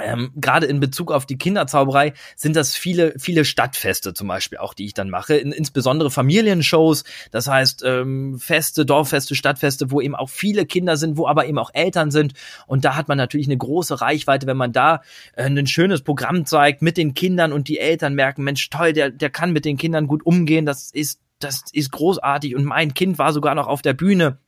[0.02, 4.74] ähm, gerade in Bezug auf die Kinderzauberei sind das viele, viele Stadtfeste zum Beispiel auch,
[4.74, 10.14] die ich dann mache, in, insbesondere Familienshows, das heißt ähm, Feste, Dorffeste, Stadtfeste, wo eben
[10.14, 12.34] auch viele Kinder sind, wo aber eben auch Eltern sind.
[12.66, 15.02] Und da hat man natürlich eine große Reichweite, wenn man da
[15.34, 19.10] äh, ein schönes Programm zeigt mit den Kindern und die Eltern merken, Mensch, toll, der,
[19.10, 22.54] der kann mit den Kindern gut umgehen, das ist, das ist großartig.
[22.54, 24.38] Und mein Kind war sogar noch auf der Bühne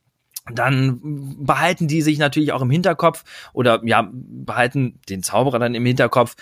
[0.51, 0.99] dann
[1.45, 3.23] behalten die sich natürlich auch im Hinterkopf
[3.53, 6.35] oder ja, behalten den Zauberer dann im Hinterkopf.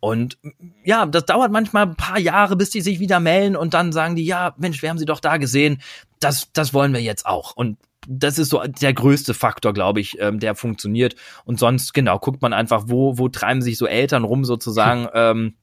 [0.00, 0.38] Und
[0.84, 4.16] ja, das dauert manchmal ein paar Jahre, bis die sich wieder melden und dann sagen
[4.16, 5.80] die, ja, Mensch, wir haben sie doch da gesehen.
[6.20, 7.56] Das, das wollen wir jetzt auch.
[7.56, 11.14] Und das ist so der größte Faktor, glaube ich, ähm, der funktioniert.
[11.44, 15.08] Und sonst, genau, guckt man einfach, wo, wo treiben sich so Eltern rum sozusagen.
[15.14, 15.54] ähm,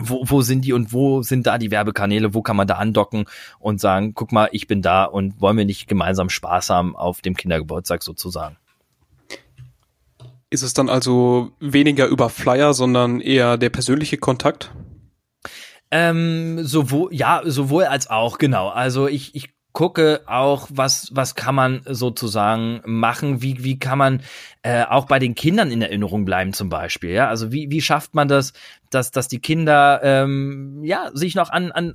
[0.00, 3.26] wo, wo sind die und wo sind da die Werbekanäle, wo kann man da andocken
[3.58, 7.20] und sagen, guck mal, ich bin da und wollen wir nicht gemeinsam Spaß haben auf
[7.20, 8.56] dem Kindergeburtstag sozusagen.
[10.50, 14.72] Ist es dann also weniger über Flyer, sondern eher der persönliche Kontakt?
[15.90, 18.68] Ähm, sowohl, ja, sowohl als auch, genau.
[18.68, 24.22] Also ich, ich gucke auch, was, was kann man sozusagen machen, wie, wie kann man
[24.62, 28.14] äh, auch bei den Kindern in Erinnerung bleiben zum Beispiel, ja, also wie, wie schafft
[28.14, 28.54] man das,
[28.90, 31.94] dass, dass die Kinder ähm, ja sich noch an, an,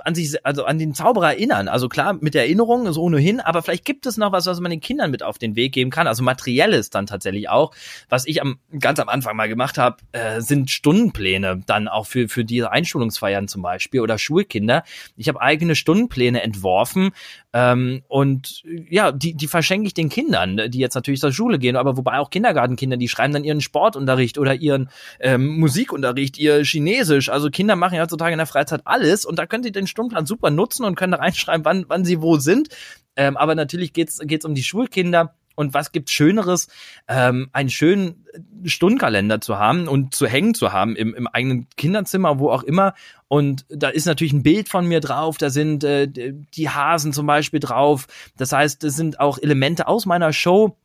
[0.00, 1.68] an sich, also an den Zauberer erinnern.
[1.68, 4.70] Also klar, mit der Erinnerung ist ohnehin, aber vielleicht gibt es noch was, was man
[4.70, 6.06] den Kindern mit auf den Weg geben kann.
[6.06, 7.72] Also materielles dann tatsächlich auch.
[8.08, 12.28] Was ich am ganz am Anfang mal gemacht habe, äh, sind Stundenpläne dann auch für,
[12.28, 14.84] für diese Einschulungsfeiern zum Beispiel oder Schulkinder.
[15.16, 17.10] Ich habe eigene Stundenpläne entworfen
[17.52, 21.76] ähm, und ja, die, die verschenke ich den Kindern, die jetzt natürlich zur Schule gehen,
[21.76, 24.88] aber wobei auch Kindergartenkinder, die schreiben dann ihren Sportunterricht oder ihren
[25.20, 27.28] ähm, Musikunterricht, ihr Chinesisch.
[27.28, 30.26] Also Kinder machen ja heutzutage in der Freizeit alles und da können sie den Stundenplan
[30.26, 32.68] super nutzen und können da reinschreiben, wann, wann sie wo sind.
[33.16, 35.34] Ähm, aber natürlich geht's geht's um die Schulkinder.
[35.54, 36.68] Und was gibt's Schöneres,
[37.08, 38.26] ähm, einen schönen
[38.64, 42.94] Stundenkalender zu haben und zu hängen zu haben im, im eigenen Kinderzimmer, wo auch immer.
[43.28, 47.26] Und da ist natürlich ein Bild von mir drauf, da sind äh, die Hasen zum
[47.26, 48.06] Beispiel drauf.
[48.36, 50.76] Das heißt, es sind auch Elemente aus meiner Show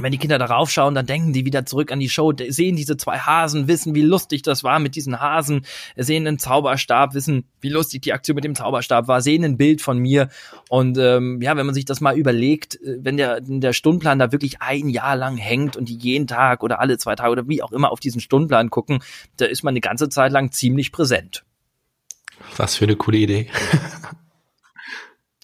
[0.00, 2.96] wenn die Kinder darauf schauen, dann denken die wieder zurück an die Show, sehen diese
[2.96, 5.66] zwei Hasen, wissen, wie lustig das war mit diesen Hasen,
[5.96, 9.82] sehen einen Zauberstab, wissen, wie lustig die Aktion mit dem Zauberstab war, sehen ein Bild
[9.82, 10.30] von mir.
[10.70, 14.32] Und ähm, ja, wenn man sich das mal überlegt, äh, wenn der, der Stundenplan da
[14.32, 17.62] wirklich ein Jahr lang hängt und die jeden Tag oder alle zwei Tage oder wie
[17.62, 19.00] auch immer auf diesen Stundenplan gucken,
[19.36, 21.44] da ist man eine ganze Zeit lang ziemlich präsent.
[22.56, 23.50] Was für eine coole Idee.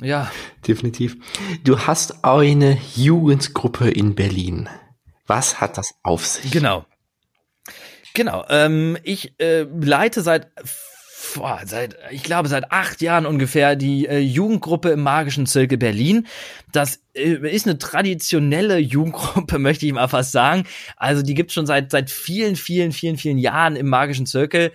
[0.01, 0.30] Ja.
[0.66, 1.16] Definitiv.
[1.64, 4.68] Du hast eine Jugendgruppe in Berlin.
[5.26, 6.51] Was hat das auf sich?
[6.51, 6.84] Genau.
[8.14, 8.44] Genau.
[8.49, 10.49] Ähm, ich äh, leite seit
[11.34, 16.26] boah, seit, ich glaube, seit acht Jahren ungefähr die äh, Jugendgruppe im Magischen Zirkel Berlin.
[16.72, 20.64] Das äh, ist eine traditionelle Jugendgruppe, möchte ich mal fast sagen.
[20.96, 24.72] Also die gibt's schon seit, seit vielen, vielen, vielen, vielen Jahren im Magischen Zirkel.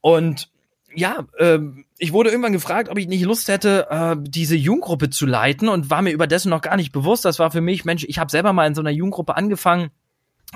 [0.00, 0.48] Und
[0.94, 5.26] ja, ähm, ich wurde irgendwann gefragt, ob ich nicht Lust hätte, äh, diese Jugendgruppe zu
[5.26, 7.24] leiten und war mir über dessen noch gar nicht bewusst.
[7.24, 9.90] Das war für mich, Mensch, ich habe selber mal in so einer Jugendgruppe angefangen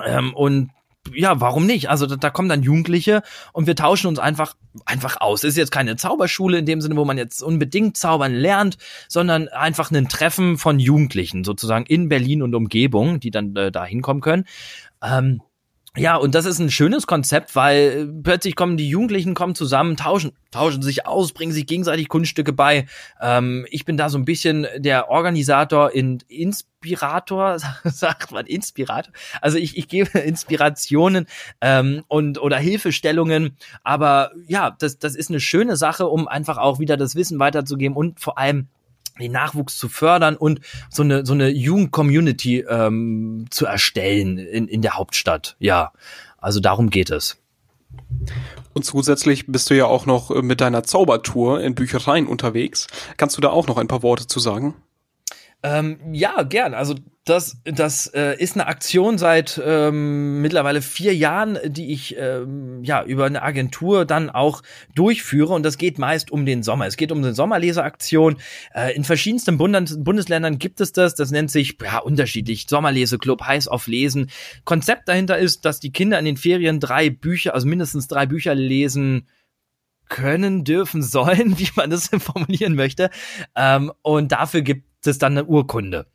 [0.05, 0.71] ähm, und
[1.15, 1.89] ja, warum nicht?
[1.89, 3.23] Also da, da kommen dann Jugendliche
[3.53, 5.45] und wir tauschen uns einfach einfach aus.
[5.45, 8.77] Es ist jetzt keine Zauberschule in dem Sinne, wo man jetzt unbedingt zaubern lernt,
[9.09, 13.85] sondern einfach ein Treffen von Jugendlichen sozusagen in Berlin und Umgebung, die dann äh, da
[13.85, 14.45] hinkommen können.
[15.03, 15.43] Ähm,
[15.97, 20.33] ja, und das ist ein schönes Konzept, weil plötzlich kommen die Jugendlichen kommen zusammen, tauschen,
[20.51, 22.87] tauschen sich aus, bringen sich gegenseitig Kunststücke bei.
[23.21, 29.13] Ähm, ich bin da so ein bisschen der Organisator in Inspirator, sagt man Inspirator.
[29.41, 31.27] Also ich, ich gebe Inspirationen
[31.61, 33.57] ähm, und oder Hilfestellungen.
[33.83, 37.97] Aber ja, das, das ist eine schöne Sache, um einfach auch wieder das Wissen weiterzugeben
[37.97, 38.69] und vor allem
[39.19, 40.61] den Nachwuchs zu fördern und
[40.91, 45.57] so eine so eine Jugend-Community ähm, zu erstellen in, in der Hauptstadt.
[45.59, 45.93] Ja,
[46.39, 47.39] also darum geht es.
[48.73, 52.89] Und zusätzlich bist du ja auch noch mit deiner Zaubertour in Büchereien unterwegs.
[53.17, 54.75] Kannst du da auch noch ein paar Worte zu sagen?
[55.63, 56.75] Ähm, ja, gern.
[56.75, 56.95] Also
[57.25, 63.03] das, das äh, ist eine Aktion seit ähm, mittlerweile vier Jahren, die ich ähm, ja
[63.03, 64.63] über eine Agentur dann auch
[64.95, 66.87] durchführe und das geht meist um den Sommer.
[66.87, 68.37] Es geht um eine Sommerleseaktion.
[68.73, 71.17] Äh, in verschiedensten Bundes Bundesländern gibt es das.
[71.17, 74.31] Das nennt sich ja unterschiedlich Sommerleseclub, heiß auf Lesen.
[74.65, 78.55] Konzept dahinter ist, dass die Kinder in den Ferien drei Bücher, also mindestens drei Bücher
[78.55, 79.27] lesen
[80.09, 83.11] können, dürfen, sollen, wie man das formulieren möchte.
[83.55, 86.07] Ähm, und dafür gibt es dann eine Urkunde.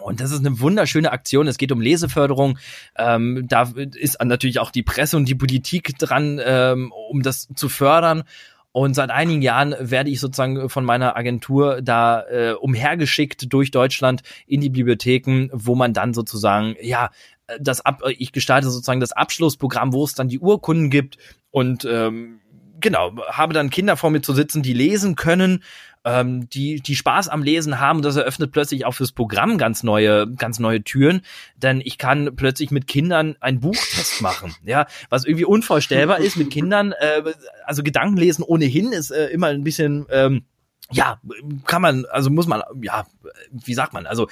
[0.00, 1.48] Und das ist eine wunderschöne Aktion.
[1.48, 2.58] Es geht um Leseförderung.
[2.96, 7.68] Ähm, da ist natürlich auch die Presse und die Politik dran, ähm, um das zu
[7.68, 8.22] fördern.
[8.70, 14.22] Und seit einigen Jahren werde ich sozusagen von meiner Agentur da äh, umhergeschickt durch Deutschland
[14.46, 17.10] in die Bibliotheken, wo man dann sozusagen, ja,
[17.58, 21.16] das ab, ich gestalte sozusagen das Abschlussprogramm, wo es dann die Urkunden gibt
[21.50, 22.40] und ähm,
[22.80, 25.62] genau, habe dann Kinder vor mir zu sitzen, die lesen können
[26.08, 28.02] ähm, die, die Spaß am Lesen haben.
[28.02, 31.22] Das eröffnet plötzlich auch fürs Programm ganz neue, ganz neue Türen.
[31.56, 34.54] Denn ich kann plötzlich mit Kindern einen Buchtest machen.
[34.64, 36.92] Ja, was irgendwie unvorstellbar ist mit Kindern.
[36.92, 37.22] Äh,
[37.64, 40.44] also Gedankenlesen ohnehin ist äh, immer ein bisschen, ähm,
[40.90, 41.20] ja,
[41.66, 43.06] kann man, also muss man, ja,
[43.50, 44.26] wie sagt man, also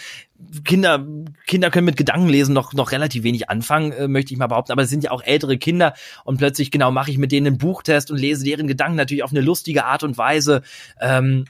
[0.64, 1.06] Kinder,
[1.46, 4.82] Kinder können mit Gedankenlesen noch, noch relativ wenig anfangen, äh, möchte ich mal behaupten, aber
[4.82, 5.94] es sind ja auch ältere Kinder
[6.24, 9.32] und plötzlich, genau, mache ich mit denen einen Buchtest und lese deren Gedanken natürlich auf
[9.32, 10.62] eine lustige Art und Weise.
[10.98, 11.44] Ähm,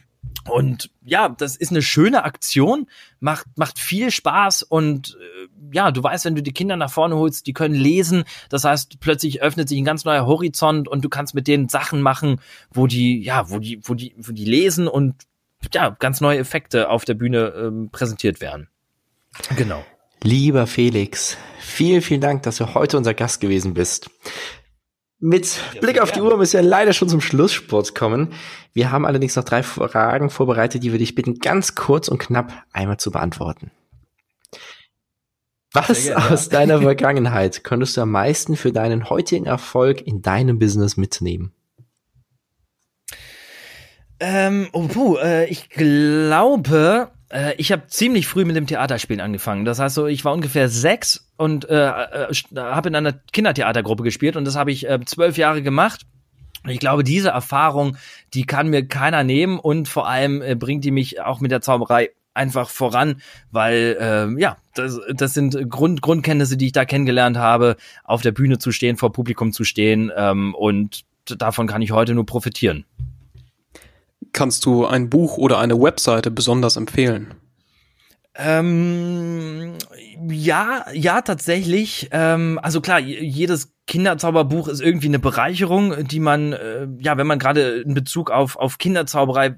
[0.48, 2.86] und ja, das ist eine schöne Aktion,
[3.20, 7.16] macht, macht viel Spaß und äh, ja, du weißt, wenn du die Kinder nach vorne
[7.16, 8.24] holst, die können lesen.
[8.48, 12.00] Das heißt, plötzlich öffnet sich ein ganz neuer Horizont und du kannst mit denen Sachen
[12.00, 15.14] machen, wo die, ja, wo die, wo die, wo die lesen und
[15.72, 18.68] ja, ganz neue Effekte auf der Bühne ähm, präsentiert werden.
[19.56, 19.84] Genau.
[20.22, 24.10] Lieber Felix, vielen, vielen Dank, dass du heute unser Gast gewesen bist.
[25.18, 28.34] Mit Blick auf die Uhr müssen wir leider schon zum Schlusssport kommen.
[28.74, 32.52] Wir haben allerdings noch drei Fragen vorbereitet, die wir dich bitten, ganz kurz und knapp
[32.72, 33.70] einmal zu beantworten.
[35.72, 36.52] Was gerne, aus ja.
[36.52, 41.52] deiner Vergangenheit könntest du am meisten für deinen heutigen Erfolg in deinem Business mitnehmen?
[44.20, 49.64] Ähm, oh, puh, äh, ich glaube, äh, ich habe ziemlich früh mit dem Theaterspielen angefangen.
[49.64, 54.36] Das heißt so, ich war ungefähr sechs und äh, äh, habe in einer Kindertheatergruppe gespielt
[54.36, 56.02] und das habe ich äh, zwölf Jahre gemacht.
[56.68, 57.96] Ich glaube, diese Erfahrung,
[58.34, 61.60] die kann mir keiner nehmen und vor allem äh, bringt die mich auch mit der
[61.60, 67.38] Zauberei einfach voran, weil äh, ja, das, das sind Grund, Grundkenntnisse, die ich da kennengelernt
[67.38, 71.92] habe, auf der Bühne zu stehen, vor Publikum zu stehen ähm, und davon kann ich
[71.92, 72.84] heute nur profitieren.
[74.36, 77.32] Kannst du ein Buch oder eine Webseite besonders empfehlen?
[78.34, 79.78] Ähm,
[80.28, 82.10] ja, ja, tatsächlich.
[82.10, 87.38] Ähm, also klar, jedes Kinderzauberbuch ist irgendwie eine Bereicherung, die man, äh, ja, wenn man
[87.38, 89.56] gerade in Bezug auf, auf Kinderzauberei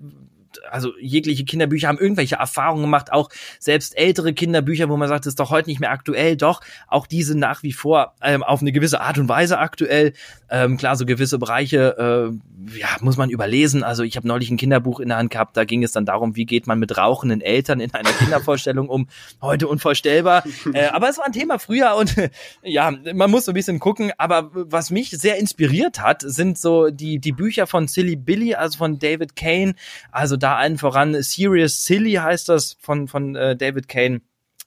[0.70, 5.32] also jegliche Kinderbücher haben irgendwelche Erfahrungen gemacht, auch selbst ältere Kinderbücher, wo man sagt, das
[5.32, 8.72] ist doch heute nicht mehr aktuell, doch auch diese nach wie vor ähm, auf eine
[8.72, 10.12] gewisse Art und Weise aktuell.
[10.50, 13.82] Ähm, klar, so gewisse Bereiche, äh, ja, muss man überlesen.
[13.82, 16.36] Also ich habe neulich ein Kinderbuch in der Hand gehabt, da ging es dann darum,
[16.36, 19.08] wie geht man mit rauchenden Eltern in einer Kindervorstellung um.
[19.42, 20.44] Heute unvorstellbar.
[20.72, 22.14] äh, aber es war ein Thema früher und
[22.62, 24.12] ja, man muss so ein bisschen gucken.
[24.18, 28.78] Aber was mich sehr inspiriert hat, sind so die, die Bücher von Silly Billy, also
[28.78, 29.74] von David Kane.
[30.10, 34.20] Also da allen voran Serious Silly heißt das von, von äh, David Kane.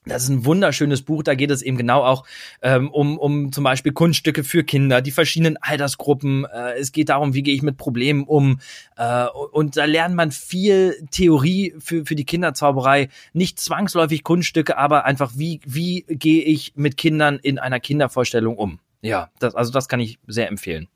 [0.04, 2.24] Das ist ein wunderschönes Buch, da geht es eben genau auch
[2.60, 6.44] ähm, um, um zum Beispiel Kunststücke für Kinder, die verschiedenen Altersgruppen.
[6.44, 8.58] Äh, es geht darum, wie gehe ich mit Problemen um.
[8.96, 13.10] Äh, und da lernt man viel Theorie für, für die Kinderzauberei.
[13.32, 18.80] Nicht zwangsläufig Kunststücke, aber einfach, wie, wie gehe ich mit Kindern in einer Kindervorstellung um.
[19.02, 20.88] Ja, das, also das kann ich sehr empfehlen.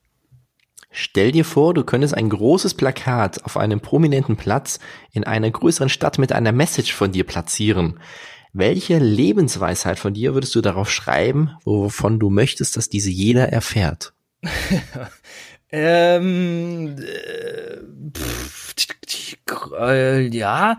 [0.90, 4.80] Stell dir vor, du könntest ein großes Plakat auf einem prominenten Platz
[5.12, 8.00] in einer größeren Stadt mit einer Message von dir platzieren.
[8.58, 14.14] Welche Lebensweisheit von dir würdest du darauf schreiben, wovon du möchtest, dass diese jeder erfährt?
[15.70, 16.96] ähm,
[19.78, 20.78] äh, ja,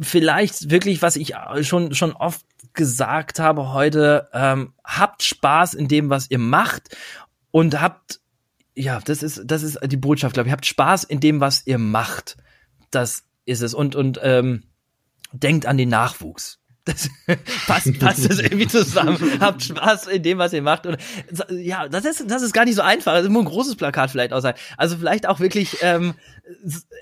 [0.00, 6.10] vielleicht wirklich, was ich schon schon oft gesagt habe heute, ähm, habt Spaß in dem,
[6.10, 6.96] was ihr macht
[7.52, 8.20] und habt,
[8.74, 11.78] ja, das ist, das ist die Botschaft, glaube ich, habt Spaß in dem, was ihr
[11.78, 12.36] macht.
[12.90, 13.74] Das ist es.
[13.74, 14.64] Und, und ähm,
[15.32, 16.59] denkt an den Nachwuchs.
[16.84, 17.08] Das
[17.66, 19.18] passt, passt das irgendwie zusammen.
[19.40, 20.86] Habt Spaß in dem, was ihr macht.
[20.86, 20.96] Und
[21.50, 23.12] ja, das ist, das ist gar nicht so einfach.
[23.12, 24.54] Das ist nur ein großes Plakat vielleicht auch sein.
[24.76, 26.14] Also vielleicht auch wirklich ähm,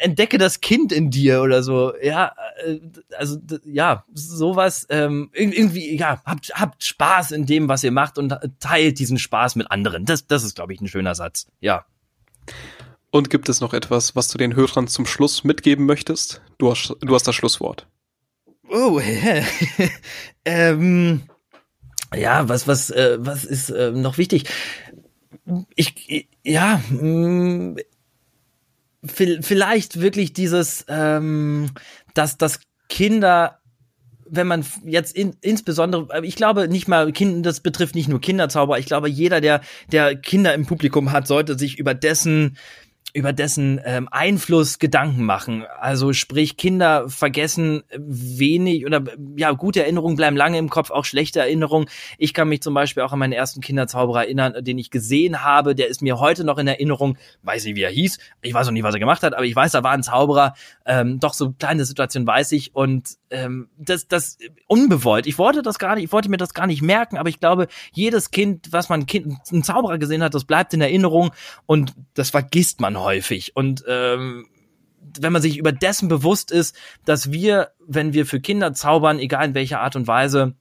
[0.00, 1.92] entdecke das Kind in dir oder so.
[2.02, 2.32] Ja,
[2.64, 2.80] äh,
[3.16, 4.86] also ja, sowas.
[4.90, 9.56] Ähm, irgendwie, ja, habt, habt Spaß in dem, was ihr macht und teilt diesen Spaß
[9.56, 10.04] mit anderen.
[10.04, 11.46] Das, das ist, glaube ich, ein schöner Satz.
[11.60, 11.84] Ja.
[13.10, 16.42] Und gibt es noch etwas, was du den Hörern zum Schluss mitgeben möchtest?
[16.58, 17.86] Du hast, du hast das Schlusswort.
[18.70, 19.00] Oh,
[20.44, 21.22] ähm,
[22.14, 24.44] ja, was, was, äh, was ist äh, noch wichtig?
[25.74, 27.76] Ich, ja, mh, mm,
[29.02, 31.70] vielleicht wirklich dieses, ähm,
[32.14, 33.58] dass, dass Kinder
[34.30, 38.78] wenn man jetzt in, insbesondere, ich glaube nicht mal Kind, das betrifft nicht nur Kinderzauber,
[38.78, 42.56] ich glaube jeder, der der Kinder im Publikum hat, sollte sich über dessen
[43.14, 45.64] über dessen ähm, Einfluss Gedanken machen.
[45.80, 49.02] Also sprich, Kinder vergessen wenig oder
[49.36, 51.88] ja, gute Erinnerungen bleiben lange im Kopf, auch schlechte Erinnerungen.
[52.18, 55.74] Ich kann mich zum Beispiel auch an meinen ersten Kinderzauberer erinnern, den ich gesehen habe.
[55.74, 57.16] Der ist mir heute noch in Erinnerung.
[57.42, 58.18] Weiß nicht, wie er hieß.
[58.42, 60.54] Ich weiß auch nicht, was er gemacht hat, aber ich weiß, da war ein Zauberer.
[60.84, 65.26] Ähm, doch so kleine Situation weiß ich und ähm, das, das unbewollt.
[65.26, 67.68] Ich wollte das gar nicht, ich wollte mir das gar nicht merken, aber ich glaube,
[67.92, 71.30] jedes Kind, was man kind, einen Zauberer gesehen hat, das bleibt in Erinnerung
[71.66, 73.56] und das vergisst man häufig.
[73.56, 74.48] Und ähm,
[75.18, 79.46] wenn man sich über dessen bewusst ist, dass wir, wenn wir für Kinder zaubern, egal
[79.46, 80.54] in welcher Art und Weise,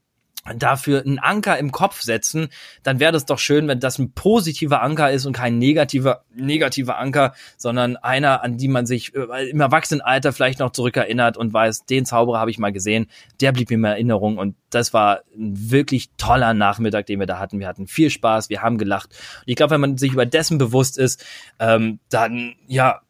[0.56, 2.50] dafür einen Anker im Kopf setzen,
[2.84, 6.98] dann wäre das doch schön, wenn das ein positiver Anker ist und kein negativer negativer
[6.98, 11.86] Anker, sondern einer, an die man sich äh, im Erwachsenenalter vielleicht noch zurückerinnert und weiß,
[11.86, 13.08] den Zauberer habe ich mal gesehen,
[13.42, 17.40] der blieb mir in Erinnerung und das war ein wirklich toller Nachmittag, den wir da
[17.40, 17.60] hatten.
[17.60, 19.10] Wir hatten viel Spaß, wir haben gelacht.
[19.40, 21.24] Und ich glaube, wenn man sich über dessen bewusst ist,
[21.60, 23.02] ähm, dann ja,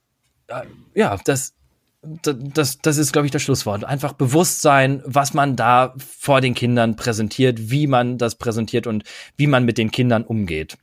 [0.48, 0.62] äh,
[0.94, 1.57] ja, das
[2.02, 3.84] das, das ist, glaube ich, das Schlusswort.
[3.84, 9.04] Einfach Bewusstsein, was man da vor den Kindern präsentiert, wie man das präsentiert und
[9.36, 10.78] wie man mit den Kindern umgeht.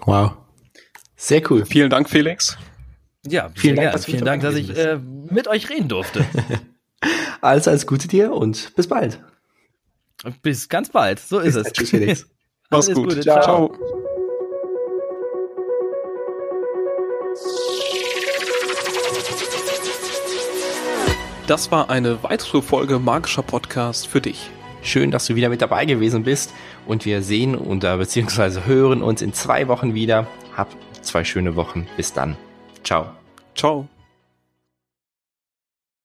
[0.00, 0.32] Wow.
[1.16, 1.64] Sehr cool.
[1.64, 2.56] Vielen Dank, Felix.
[3.26, 6.24] Ja, vielen Dank, dass, vielen Dank, dass ich äh, mit euch reden durfte.
[7.40, 9.20] alles, alles Gute dir und bis bald.
[10.42, 11.18] Bis ganz bald.
[11.18, 11.72] So ist bis es.
[11.72, 12.26] Tschüss, Felix.
[12.70, 13.08] Mach's gut.
[13.08, 13.20] Gute.
[13.20, 13.42] Ciao.
[13.42, 14.08] Ciao.
[21.48, 24.50] Das war eine weitere Folge Magischer Podcast für dich.
[24.82, 26.52] Schön, dass du wieder mit dabei gewesen bist
[26.86, 30.26] und wir sehen oder beziehungsweise hören uns in zwei Wochen wieder.
[30.54, 30.68] Hab
[31.00, 31.86] zwei schöne Wochen.
[31.96, 32.36] Bis dann.
[32.84, 33.06] Ciao.
[33.54, 33.88] Ciao.